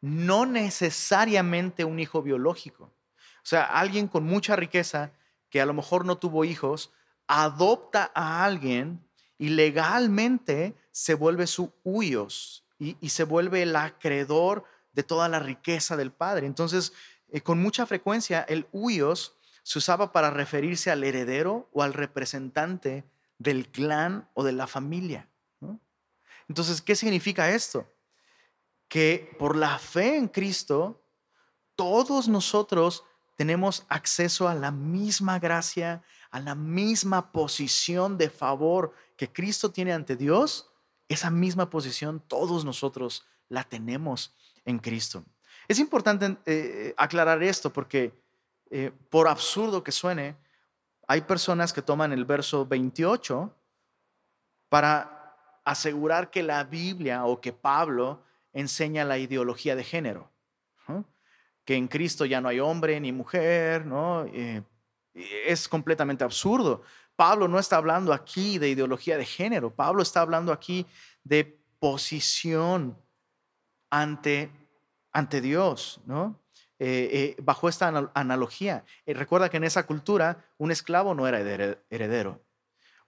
no 0.00 0.46
necesariamente 0.46 1.84
un 1.84 2.00
hijo 2.00 2.22
biológico. 2.22 2.84
O 2.84 3.46
sea, 3.48 3.64
alguien 3.64 4.08
con 4.08 4.24
mucha 4.24 4.56
riqueza 4.56 5.12
que 5.50 5.60
a 5.60 5.66
lo 5.66 5.74
mejor 5.74 6.04
no 6.04 6.18
tuvo 6.18 6.44
hijos, 6.44 6.92
adopta 7.26 8.10
a 8.14 8.44
alguien 8.44 9.07
y 9.38 9.50
legalmente 9.50 10.74
se 10.90 11.14
vuelve 11.14 11.46
su 11.46 11.72
huyos 11.84 12.64
y, 12.78 13.08
se 13.08 13.24
vuelve 13.24 13.62
el 13.62 13.74
acreedor 13.74 14.64
de 14.92 15.02
toda 15.02 15.28
la 15.28 15.38
riqueza 15.38 15.96
del 15.96 16.12
padre. 16.12 16.46
Entonces, 16.46 16.92
eh, 17.30 17.40
con 17.40 17.60
mucha 17.60 17.86
frecuencia, 17.86 18.42
el 18.42 18.66
huyos 18.72 19.36
se 19.62 19.78
usaba 19.78 20.12
para 20.12 20.30
referirse 20.30 20.90
al 20.90 21.04
heredero 21.04 21.68
o 21.72 21.82
al 21.82 21.92
representante 21.92 23.04
del 23.38 23.68
clan 23.68 24.28
o 24.34 24.44
de 24.44 24.52
la 24.52 24.66
familia. 24.66 25.28
Entonces, 26.48 26.80
¿qué 26.80 26.96
significa 26.96 27.50
esto? 27.50 27.86
Que 28.88 29.36
por 29.38 29.54
la 29.54 29.78
fe 29.78 30.16
en 30.16 30.28
Cristo, 30.28 31.04
todos 31.76 32.26
nosotros 32.26 33.04
tenemos 33.36 33.84
acceso 33.88 34.48
a 34.48 34.54
la 34.54 34.70
misma 34.70 35.38
gracia, 35.38 36.02
a 36.30 36.40
la 36.40 36.54
misma 36.54 37.30
posición 37.30 38.16
de 38.16 38.30
favor 38.30 38.94
que 39.18 39.30
Cristo 39.30 39.70
tiene 39.72 39.92
ante 39.92 40.16
Dios, 40.16 40.70
esa 41.08 41.28
misma 41.28 41.68
posición 41.68 42.22
todos 42.26 42.64
nosotros 42.64 43.26
la 43.48 43.64
tenemos 43.64 44.34
en 44.64 44.78
Cristo. 44.78 45.24
Es 45.66 45.80
importante 45.80 46.36
eh, 46.46 46.94
aclarar 46.96 47.42
esto 47.42 47.72
porque, 47.72 48.12
eh, 48.70 48.92
por 49.10 49.26
absurdo 49.26 49.82
que 49.82 49.90
suene, 49.90 50.36
hay 51.08 51.22
personas 51.22 51.72
que 51.72 51.82
toman 51.82 52.12
el 52.12 52.24
verso 52.24 52.64
28 52.64 53.52
para 54.68 55.36
asegurar 55.64 56.30
que 56.30 56.42
la 56.44 56.62
Biblia 56.62 57.24
o 57.24 57.40
que 57.40 57.52
Pablo 57.52 58.22
enseña 58.52 59.04
la 59.04 59.18
ideología 59.18 59.74
de 59.74 59.84
género, 59.84 60.30
que 61.64 61.74
en 61.74 61.88
Cristo 61.88 62.24
ya 62.24 62.40
no 62.40 62.48
hay 62.48 62.60
hombre 62.60 62.98
ni 63.00 63.12
mujer, 63.12 63.84
¿no? 63.84 64.24
Eh, 64.26 64.62
es 65.12 65.68
completamente 65.68 66.24
absurdo. 66.24 66.82
Pablo 67.18 67.48
no 67.48 67.58
está 67.58 67.78
hablando 67.78 68.12
aquí 68.12 68.58
de 68.58 68.68
ideología 68.68 69.18
de 69.18 69.26
género, 69.26 69.74
Pablo 69.74 70.04
está 70.04 70.20
hablando 70.20 70.52
aquí 70.52 70.86
de 71.24 71.60
posición 71.80 72.96
ante, 73.90 74.52
ante 75.10 75.40
Dios, 75.40 76.00
¿no? 76.06 76.40
Eh, 76.78 77.34
eh, 77.36 77.42
bajo 77.42 77.68
esta 77.68 77.88
analogía. 78.14 78.84
recuerda 79.04 79.48
que 79.48 79.56
en 79.56 79.64
esa 79.64 79.84
cultura 79.84 80.46
un 80.58 80.70
esclavo 80.70 81.12
no 81.12 81.26
era 81.26 81.40
heredero. 81.40 82.46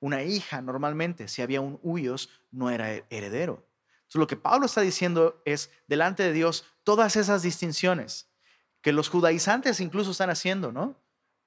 Una 0.01 0.25
hija 0.25 0.61
normalmente, 0.61 1.29
si 1.29 1.41
había 1.41 1.61
un 1.61 1.79
huyos, 1.81 2.31
no 2.51 2.69
era 2.69 2.93
heredero. 3.11 3.65
Entonces, 3.99 4.19
lo 4.19 4.27
que 4.27 4.37
Pablo 4.37 4.67
está 4.67 4.81
diciendo 4.81 5.41
es, 5.45 5.71
delante 5.87 6.25
de 6.25 6.33
Dios, 6.33 6.65
todas 6.83 7.15
esas 7.15 7.43
distinciones 7.43 8.29
que 8.81 8.93
los 8.93 9.09
judaizantes 9.09 9.79
incluso 9.79 10.11
están 10.11 10.31
haciendo, 10.31 10.73
¿no? 10.73 11.01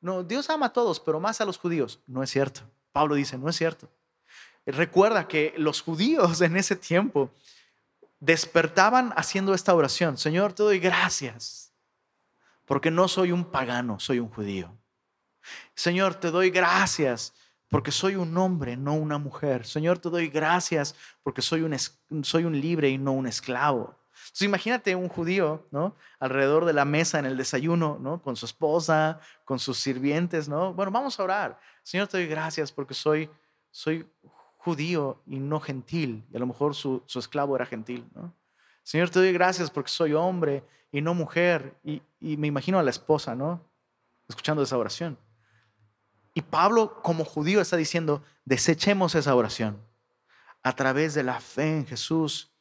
No, 0.04 0.22
Dios 0.22 0.49
ama 0.49 0.66
a 0.66 0.74
todos, 0.74 0.99
pero 0.99 1.22
más 1.22 1.39
a 1.39 1.45
los 1.45 1.58
judíos. 1.58 2.01
No 2.08 2.22
es 2.24 2.30
cierto. 2.30 2.62
Pablo 2.91 3.16
dice, 3.16 3.38
no 3.38 3.47
es 3.47 3.56
cierto. 3.56 3.89
Recuerda 4.66 5.30
que 5.30 5.54
los 5.58 5.82
judíos 5.82 6.41
en 6.41 6.58
ese 6.58 6.76
tiempo 6.76 7.32
despertaban 8.20 9.14
haciendo 9.16 9.54
esta 9.54 9.74
oración. 9.74 10.18
Señor, 10.18 10.51
te 10.51 10.64
doy 10.64 10.80
gracias, 10.80 11.72
porque 12.66 12.91
no 12.91 13.08
soy 13.08 13.32
un 13.32 13.45
pagano, 13.45 13.97
soy 13.97 14.20
un 14.20 14.28
judío. 14.28 14.78
Señor, 15.74 16.16
te 16.16 16.32
doy 16.32 16.49
gracias 16.49 17.34
porque 17.70 17.91
soy 17.91 18.16
un 18.18 18.38
hombre, 18.38 18.76
no 18.76 18.95
una 18.95 19.18
mujer. 19.18 19.66
Señor, 19.66 19.99
te 19.99 20.10
doy 20.10 20.28
gracias 20.28 20.95
porque 21.24 21.41
soy 21.41 21.62
un, 21.62 22.24
soy 22.26 22.43
un 22.43 22.60
libre 22.60 22.89
y 22.89 22.97
no 22.97 23.14
un 23.14 23.26
esclavo. 23.26 23.97
Entonces, 24.24 24.46
imagínate 24.46 24.96
un 24.96 25.10
judío, 25.10 25.66
¿no? 25.72 25.96
Alrededor 26.20 26.66
de 26.66 26.74
la 26.74 26.86
mesa 26.86 27.20
en 27.20 27.26
el 27.26 27.38
desayuno, 27.38 27.98
¿no? 28.00 28.22
Con 28.22 28.36
su 28.36 28.46
esposa, 28.46 29.20
con 29.46 29.60
sus 29.60 29.78
sirvientes, 29.78 30.48
¿no? 30.48 30.74
Bueno, 30.74 30.92
vamos 30.92 31.20
a 31.20 31.24
orar. 31.24 31.60
Señor, 31.84 32.08
te 32.08 32.18
doy 32.18 32.28
gracias 32.28 32.72
porque 32.72 32.94
soy, 32.94 33.30
soy 33.70 34.08
judío 34.58 35.22
y 35.26 35.40
no 35.40 35.60
gentil. 35.60 36.26
Y 36.32 36.38
a 36.38 36.40
lo 36.40 36.48
mejor 36.48 36.74
su, 36.74 37.04
su 37.06 37.20
esclavo 37.20 37.56
era 37.56 37.66
gentil, 37.66 38.06
¿no? 38.16 38.34
Señor, 38.82 39.10
te 39.10 39.20
doy 39.20 39.32
gracias 39.34 39.70
porque 39.70 39.90
soy 39.90 40.14
hombre 40.14 40.64
y 40.92 41.02
no 41.02 41.14
mujer. 41.14 41.76
Y, 41.84 42.02
y 42.20 42.38
me 42.38 42.48
imagino 42.48 42.80
a 42.80 42.84
la 42.84 42.90
esposa, 42.90 43.36
¿no? 43.36 43.62
Escuchando 44.28 44.64
esa 44.64 44.78
oración. 44.78 45.18
Y 46.34 46.42
Pablo 46.42 47.02
como 47.02 47.26
judío 47.26 47.62
está 47.62 47.78
diciendo, 47.78 48.24
desechemos 48.46 49.16
esa 49.16 49.36
oración. 49.36 49.82
A 50.64 50.74
través 50.76 51.14
de 51.14 51.24
la 51.24 51.40
fe 51.40 51.78
en 51.78 51.86
Jesús, 51.86 52.52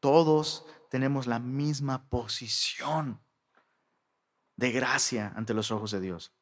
todos 0.00 0.66
tenemos 0.88 1.26
la 1.26 1.38
misma 1.38 2.08
posición 2.08 3.20
de 4.56 4.72
gracia 4.72 5.32
ante 5.36 5.54
los 5.54 5.70
ojos 5.70 5.90
de 5.90 6.00
Dios. 6.00 6.32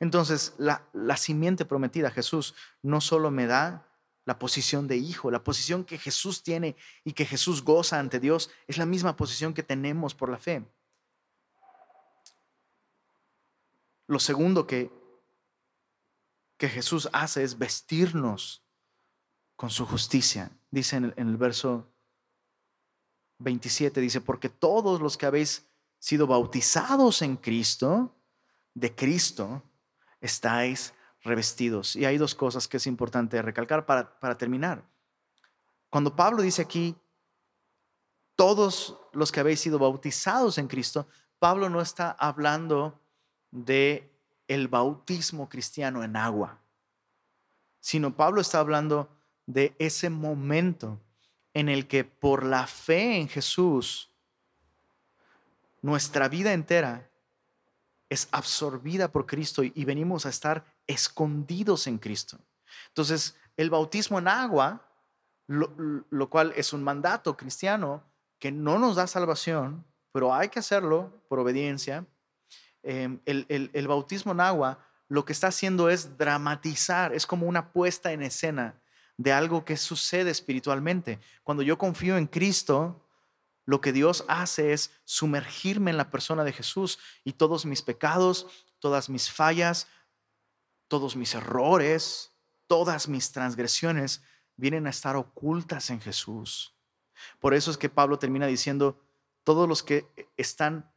Entonces, 0.00 0.54
la, 0.58 0.88
la 0.92 1.16
simiente 1.16 1.64
prometida, 1.64 2.10
Jesús, 2.10 2.54
no 2.82 3.00
solo 3.00 3.30
me 3.30 3.46
da 3.46 3.86
la 4.24 4.38
posición 4.38 4.88
de 4.88 4.96
hijo, 4.96 5.30
la 5.30 5.44
posición 5.44 5.84
que 5.84 5.98
Jesús 5.98 6.42
tiene 6.42 6.76
y 7.04 7.12
que 7.12 7.24
Jesús 7.24 7.62
goza 7.62 7.98
ante 7.98 8.20
Dios, 8.20 8.50
es 8.66 8.78
la 8.78 8.86
misma 8.86 9.16
posición 9.16 9.54
que 9.54 9.62
tenemos 9.62 10.14
por 10.14 10.28
la 10.28 10.38
fe. 10.38 10.64
Lo 14.06 14.18
segundo 14.18 14.66
que 14.66 14.90
que 16.58 16.68
Jesús 16.68 17.08
hace 17.12 17.44
es 17.44 17.56
vestirnos 17.56 18.62
con 19.56 19.70
su 19.70 19.86
justicia. 19.86 20.50
Dice 20.70 20.96
en 20.96 21.14
el, 21.16 21.36
verso 21.36 21.90
27, 23.38 24.00
dice, 24.00 24.20
porque 24.20 24.48
todos 24.48 25.00
los 25.00 25.16
que 25.16 25.26
habéis 25.26 25.66
sido 25.98 26.26
bautizados 26.26 27.22
en 27.22 27.36
Cristo, 27.36 28.14
de 28.74 28.94
Cristo, 28.94 29.62
estáis 30.20 30.94
revestidos. 31.22 31.96
Y 31.96 32.04
hay 32.04 32.18
dos 32.18 32.34
cosas 32.34 32.68
que 32.68 32.76
es 32.76 32.86
importante 32.86 33.40
recalcar 33.42 33.86
para, 33.86 34.18
para 34.18 34.36
terminar. 34.36 34.84
Cuando 35.90 36.14
Pablo 36.14 36.42
dice 36.42 36.62
aquí, 36.62 36.96
todos 38.36 38.96
los 39.12 39.32
que 39.32 39.40
habéis 39.40 39.60
sido 39.60 39.78
bautizados 39.78 40.58
en 40.58 40.68
Cristo, 40.68 41.08
Pablo 41.38 41.68
no 41.68 41.80
está 41.80 42.10
hablando 42.10 43.00
de 43.50 44.12
el 44.46 44.68
bautismo 44.68 45.48
cristiano 45.48 46.02
en 46.02 46.16
agua, 46.16 46.60
sino 47.80 48.16
Pablo 48.16 48.40
está 48.40 48.60
hablando 48.60 49.08
de 49.46 49.74
ese 49.78 50.10
momento 50.10 51.00
en 51.58 51.68
el 51.68 51.86
que 51.86 52.04
por 52.04 52.44
la 52.44 52.66
fe 52.66 53.16
en 53.16 53.28
Jesús, 53.28 54.10
nuestra 55.82 56.28
vida 56.28 56.52
entera 56.52 57.08
es 58.08 58.28
absorbida 58.32 59.12
por 59.12 59.26
Cristo 59.26 59.62
y 59.62 59.84
venimos 59.84 60.24
a 60.24 60.30
estar 60.30 60.64
escondidos 60.86 61.86
en 61.86 61.98
Cristo. 61.98 62.38
Entonces, 62.88 63.36
el 63.56 63.70
bautismo 63.70 64.18
en 64.18 64.28
agua, 64.28 64.82
lo, 65.46 66.30
cual 66.30 66.52
es 66.56 66.72
un 66.72 66.82
mandato 66.82 67.36
cristiano 67.36 68.02
que 68.38 68.50
no 68.50 68.78
nos 68.78 68.96
da 68.96 69.06
salvación, 69.06 69.84
pero 70.12 70.34
hay 70.34 70.48
que 70.48 70.58
hacerlo 70.58 71.22
por 71.28 71.38
obediencia, 71.38 72.06
Em, 72.82 73.20
el, 73.26 73.88
bautismo 73.88 74.32
en 74.32 74.40
agua 74.40 74.78
lo 75.08 75.24
que 75.24 75.32
está 75.32 75.48
haciendo 75.48 75.90
es 75.90 76.16
dramatizar, 76.16 77.12
es 77.12 77.26
como 77.26 77.46
una 77.46 77.72
puesta 77.72 78.12
en 78.12 78.22
escena 78.22 78.80
de 79.18 79.32
algo 79.32 79.64
que 79.64 79.76
sucede 79.76 80.30
espiritualmente. 80.30 81.20
Cuando 81.42 81.62
yo 81.62 81.76
confío 81.76 82.16
en 82.16 82.26
Cristo, 82.26 83.04
lo 83.66 83.82
que 83.82 83.92
Dios 83.92 84.24
hace 84.28 84.72
es 84.72 84.92
sumergirme 85.04 85.90
en 85.90 85.98
la 85.98 86.08
persona 86.08 86.44
de 86.44 86.54
Jesús 86.54 86.98
y 87.24 87.34
todos 87.34 87.66
mis 87.66 87.82
pecados, 87.82 88.46
todas 88.78 89.10
mis 89.10 89.30
fallas, 89.30 89.88
todos 90.86 91.16
mis 91.16 91.34
errores, 91.34 92.32
todas 92.66 93.08
mis 93.08 93.30
transgresiones 93.32 94.22
vienen 94.56 94.86
a 94.86 94.90
estar 94.90 95.16
ocultas 95.16 95.90
en 95.90 96.00
Jesús. 96.00 96.74
Por 97.40 97.52
eso 97.54 97.70
es 97.70 97.76
que 97.76 97.90
Pablo 97.90 98.18
termina 98.18 98.46
diciendo, 98.46 98.98
todos 99.44 99.68
los 99.68 99.82
que 99.82 100.06
están 100.36 100.90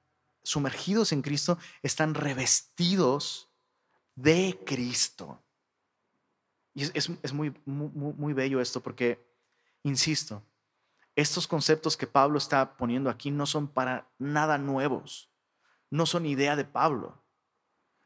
sumergidos 0.44 1.12
en 1.12 1.24
Cristo, 1.24 1.58
están 1.82 2.14
revestidos 2.14 3.50
de 4.16 4.60
Cristo. 4.66 5.42
Y 6.74 6.84
es, 6.84 7.34
muy, 7.34 7.54
muy, 7.66 8.14
muy 8.14 8.34
bello 8.34 8.62
esto 8.62 8.82
porque, 8.82 9.20
insisto, 9.84 10.44
estos 11.16 11.48
conceptos 11.48 11.98
que 11.98 12.08
Pablo 12.08 12.38
está 12.38 12.78
poniendo 12.78 13.10
aquí 13.10 13.32
no 13.32 13.46
son 13.46 13.68
para 13.68 14.10
nada 14.18 14.58
nuevos, 14.58 15.30
no 15.90 16.06
son 16.06 16.26
idea 16.26 16.56
de 16.56 16.64
Pablo. 16.64 17.22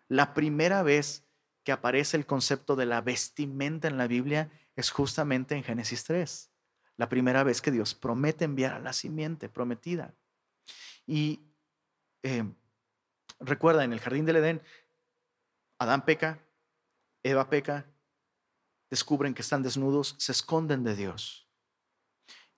La 0.07 0.33
primera 0.33 0.81
vez 0.81 1.23
que 1.63 1.71
aparece 1.71 2.17
el 2.17 2.25
concepto 2.25 2.75
de 2.75 2.85
la 2.85 3.01
vestimenta 3.01 3.87
en 3.87 3.97
la 3.97 4.07
Biblia 4.07 4.51
es 4.75 4.91
justamente 4.91 5.55
en 5.55 5.63
Génesis 5.63 6.03
3, 6.03 6.51
la 6.97 7.09
primera 7.09 7.43
vez 7.43 7.61
que 7.61 7.71
Dios 7.71 7.93
promete 7.93 8.45
enviar 8.45 8.73
a 8.73 8.79
la 8.79 8.93
simiente 8.93 9.49
prometida. 9.49 10.13
Y 11.05 11.41
eh, 12.23 12.43
recuerda, 13.39 13.83
en 13.83 13.93
el 13.93 13.99
jardín 13.99 14.25
del 14.25 14.37
Edén, 14.37 14.61
Adán 15.79 16.05
peca, 16.05 16.39
Eva 17.23 17.49
peca, 17.49 17.85
descubren 18.89 19.33
que 19.33 19.41
están 19.41 19.63
desnudos, 19.63 20.15
se 20.17 20.31
esconden 20.31 20.83
de 20.83 20.95
Dios. 20.95 21.47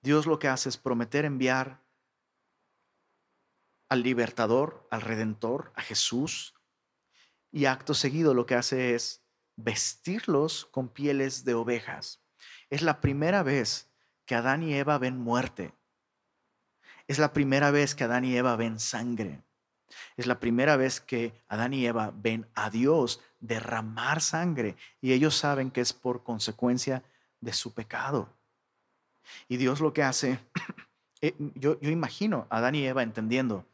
Dios 0.01 0.25
lo 0.25 0.39
que 0.39 0.47
hace 0.47 0.69
es 0.69 0.77
prometer 0.77 1.25
enviar 1.25 1.83
al 3.89 4.03
libertador, 4.03 4.87
al 4.91 5.01
redentor, 5.01 5.71
a 5.75 5.81
Jesús, 5.81 6.53
y 7.51 7.65
acto 7.65 7.93
seguido 7.93 8.33
lo 8.33 8.45
que 8.45 8.55
hace 8.55 8.93
es 8.93 9.23
vestirlos 9.55 10.65
con 10.65 10.89
pieles 10.89 11.45
de 11.45 11.53
ovejas. 11.53 12.21
Es 12.69 12.81
la 12.81 13.01
primera 13.01 13.43
vez 13.43 13.89
que 14.25 14.35
Adán 14.35 14.63
y 14.63 14.73
Eva 14.75 14.97
ven 14.97 15.17
muerte. 15.17 15.73
Es 17.07 17.19
la 17.19 17.31
primera 17.31 17.71
vez 17.71 17.95
que 17.95 18.03
Adán 18.03 18.25
y 18.25 18.35
Eva 18.35 18.55
ven 18.57 18.79
sangre. 18.79 19.41
Es 20.17 20.27
la 20.27 20.39
primera 20.39 20.75
vez 20.75 20.99
que 20.99 21.33
Adán 21.47 21.73
y 21.73 21.85
Eva 21.85 22.11
ven 22.13 22.49
a 22.53 22.69
Dios 22.69 23.21
derramar 23.39 24.21
sangre 24.21 24.75
y 25.01 25.13
ellos 25.13 25.35
saben 25.35 25.71
que 25.71 25.81
es 25.81 25.93
por 25.93 26.23
consecuencia 26.23 27.03
de 27.41 27.53
su 27.53 27.73
pecado. 27.73 28.29
Y 29.47 29.57
Dios 29.57 29.79
lo 29.79 29.93
que 29.93 30.03
hace, 30.03 30.39
eh, 31.21 31.35
yo, 31.55 31.79
yo 31.79 31.89
imagino 31.89 32.47
a 32.49 32.57
Adán 32.57 32.75
y 32.75 32.85
Eva 32.85 33.03
entendiendo, 33.03 33.65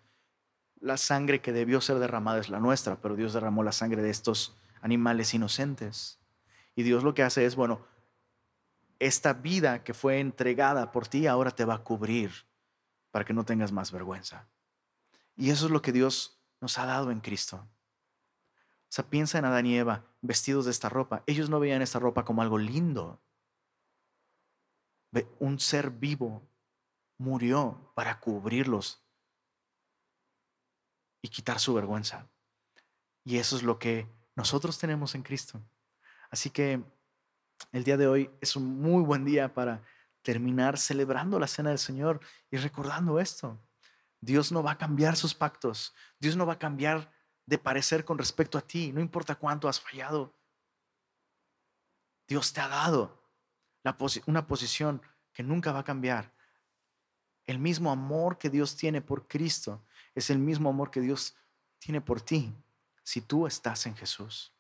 la 0.80 0.98
sangre 0.98 1.42
que 1.42 1.54
debió 1.54 1.80
ser 1.80 2.00
derramada 2.00 2.40
es 2.40 2.50
la 2.50 2.60
nuestra, 2.60 2.98
pero 2.98 3.16
Dios 3.16 3.32
derramó 3.34 3.64
la 3.64 3.72
sangre 3.72 4.02
de 4.02 4.10
estos 4.10 4.56
animales 4.82 5.34
inocentes. 5.34 6.20
Y 6.76 6.84
Dios 6.84 7.04
lo 7.04 7.14
que 7.14 7.24
hace 7.24 7.46
es, 7.46 7.56
bueno, 7.56 7.86
esta 9.00 9.34
vida 9.34 9.84
que 9.84 9.94
fue 9.94 10.20
entregada 10.20 10.92
por 10.92 11.08
ti 11.08 11.26
ahora 11.28 11.52
te 11.52 11.66
va 11.66 11.76
a 11.76 11.84
cubrir 11.84 12.32
para 13.12 13.24
que 13.26 13.34
no 13.34 13.46
tengas 13.46 13.72
más 13.72 13.92
vergüenza. 13.92 14.48
Y 15.36 15.52
eso 15.52 15.66
es 15.66 15.72
lo 15.72 15.82
que 15.82 15.92
Dios 15.92 16.40
nos 16.60 16.78
ha 16.78 16.86
dado 16.86 17.12
en 17.12 17.22
Cristo. 17.22 17.66
O 18.94 18.96
sea, 18.96 19.10
piensa 19.10 19.40
en 19.40 19.46
Adán 19.46 19.66
y 19.66 19.76
Eva. 19.76 20.06
vestidos 20.22 20.66
de 20.66 20.72
esta 20.72 20.88
ropa. 20.88 21.24
Ellos 21.26 21.50
no 21.50 21.60
veían 21.60 21.82
esta 21.82 21.98
ropa 21.98 22.24
como 22.24 22.44
algo 22.44 22.60
lindo. 22.60 23.20
Un 25.40 25.60
ser 25.60 25.90
vivo 25.90 26.48
murió 27.18 27.92
para 27.96 28.20
cubrirlos 28.20 29.04
y 31.24 31.30
quitar 31.30 31.60
su 31.60 31.74
vergüenza. 31.74 32.30
Y 33.24 33.40
eso 33.40 33.58
es 33.58 33.64
lo 33.64 33.80
que 33.80 34.08
nosotros 34.36 34.78
tenemos 34.78 35.16
en 35.16 35.24
Cristo. 35.24 35.60
Así 36.30 36.52
que 36.52 36.84
el 37.72 37.84
día 37.84 37.98
de 37.98 38.06
hoy 38.06 38.30
es 38.42 38.56
un 38.56 38.80
muy 38.80 39.04
buen 39.04 39.26
día 39.26 39.56
para 39.56 39.82
terminar 40.22 40.78
celebrando 40.78 41.40
la 41.40 41.48
cena 41.48 41.72
del 41.72 41.80
Señor 41.80 42.20
y 42.52 42.58
recordando 42.58 43.20
esto. 43.20 43.60
Dios 44.22 44.52
no 44.52 44.62
va 44.62 44.74
a 44.74 44.78
cambiar 44.78 45.16
sus 45.16 45.34
pactos. 45.34 45.96
Dios 46.20 46.36
no 46.36 46.46
va 46.46 46.54
a 46.54 46.60
cambiar 46.60 47.12
de 47.46 47.58
parecer 47.58 48.06
con 48.06 48.18
respecto 48.18 48.58
a 48.58 48.62
ti, 48.62 48.92
no 48.92 49.02
importa 49.02 49.36
cuánto 49.36 49.68
has 49.68 49.80
fallado. 49.80 50.34
Dios 52.28 52.54
te 52.54 52.62
ha 52.62 52.68
dado 52.68 53.22
una 54.26 54.48
posición 54.48 55.02
que 55.34 55.44
nunca 55.44 55.72
va 55.72 55.80
a 55.80 55.84
cambiar. 55.84 56.32
El 57.46 57.60
mismo 57.60 57.92
amor 57.92 58.38
que 58.38 58.50
Dios 58.50 58.78
tiene 58.78 59.02
por 59.02 59.28
Cristo 59.28 59.84
es 60.16 60.30
el 60.30 60.40
mismo 60.40 60.70
amor 60.70 60.92
que 60.92 61.02
Dios 61.02 61.36
tiene 61.80 62.00
por 62.00 62.22
ti 62.22 62.54
si 63.04 63.20
tú 63.20 63.46
estás 63.46 63.86
en 63.86 63.96
Jesús. 63.96 64.54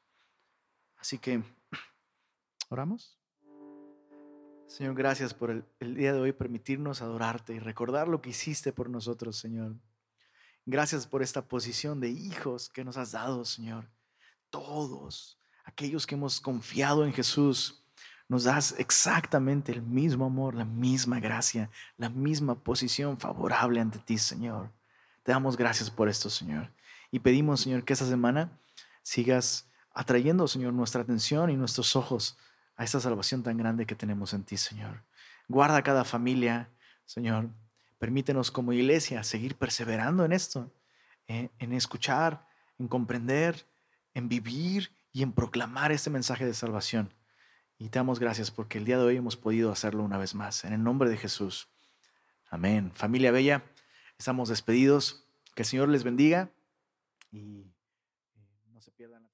Así 0.98 1.18
que, 1.18 1.42
¿oramos? 2.70 3.18
Señor, 4.68 4.96
gracias 4.96 5.34
por 5.34 5.52
el, 5.80 5.96
día 5.96 6.14
de 6.14 6.20
hoy 6.20 6.32
permitirnos 6.32 7.02
adorarte 7.02 7.54
y 7.54 7.60
recordar 7.60 8.08
lo 8.08 8.22
que 8.22 8.32
hiciste 8.32 8.74
por 8.74 8.90
nosotros, 8.90 9.38
Señor. 9.38 9.76
Gracias 10.66 11.06
por 11.06 11.22
esta 11.22 11.42
posición 11.42 12.00
de 12.00 12.10
hijos 12.10 12.70
que 12.70 12.84
nos 12.84 12.98
has 12.98 13.12
dado, 13.12 13.44
Señor. 13.44 13.90
Todos 14.50 15.38
aquellos 15.66 16.08
que 16.08 16.16
hemos 16.16 16.40
confiado 16.40 17.06
en 17.06 17.14
Jesús, 17.14 17.84
nos 18.30 18.46
das 18.46 18.74
exactamente 18.78 19.72
el 19.72 19.82
mismo 19.82 20.26
amor, 20.26 20.56
la 20.56 20.66
misma 20.66 21.20
gracia, 21.20 21.70
la 21.98 22.10
misma 22.10 22.56
posición 22.56 23.18
favorable 23.18 23.80
ante 23.82 24.00
ti, 24.00 24.18
Señor. 24.18 24.72
Te 25.24 25.32
damos 25.32 25.58
gracias 25.58 25.90
por 25.90 26.10
esto, 26.10 26.30
Señor. 26.30 26.72
Y 27.12 27.20
pedimos, 27.20 27.62
Señor, 27.62 27.84
que 27.84 27.94
esta 27.94 28.08
semana 28.08 28.58
sigas 29.04 29.70
atrayendo, 29.94 30.48
Señor, 30.48 30.74
nuestra 30.74 31.02
atención 31.02 31.50
y 31.50 31.58
nuestros 31.58 31.96
ojos 31.96 32.38
a 32.76 32.84
esta 32.84 33.00
salvación 33.00 33.44
tan 33.44 33.58
grande 33.58 33.86
que 33.86 33.96
tenemos 33.96 34.34
en 34.34 34.44
ti, 34.44 34.58
Señor. 34.58 35.04
Guarda 35.48 35.84
cada 35.84 36.04
familia, 36.04 36.70
Señor. 37.06 37.50
Permítenos 38.04 38.52
como 38.52 38.74
iglesia 38.74 39.24
seguir 39.24 39.56
perseverando 39.56 40.26
en 40.26 40.34
esto, 40.34 40.70
eh, 41.30 41.52
en 41.58 41.72
escuchar, 41.72 42.46
en 42.78 42.90
comprender, 42.90 43.66
en 44.14 44.28
vivir 44.28 44.92
y 45.14 45.24
en 45.24 45.32
proclamar 45.32 45.94
este 45.94 46.10
mensaje 46.10 46.46
de 46.46 46.54
salvación. 46.54 47.14
Y 47.78 47.88
te 47.88 48.00
damos 48.00 48.20
gracias 48.20 48.52
porque 48.52 48.78
el 48.78 48.84
día 48.84 48.98
de 48.98 49.06
hoy 49.06 49.16
hemos 49.16 49.38
podido 49.38 49.72
hacerlo 49.72 50.04
una 50.04 50.18
vez 50.18 50.36
más. 50.36 50.66
En 50.66 50.74
el 50.74 50.84
nombre 50.84 51.10
de 51.10 51.16
Jesús. 51.16 51.70
Amén. 52.50 52.92
Familia 52.94 53.32
Bella, 53.32 53.64
estamos 54.20 54.50
despedidos. 54.50 55.26
Que 55.56 55.62
el 55.62 55.68
Señor 55.68 55.88
les 55.88 56.04
bendiga 56.04 56.52
y 57.32 57.72
no 58.66 58.82
se 58.82 58.92
pierdan. 58.92 59.33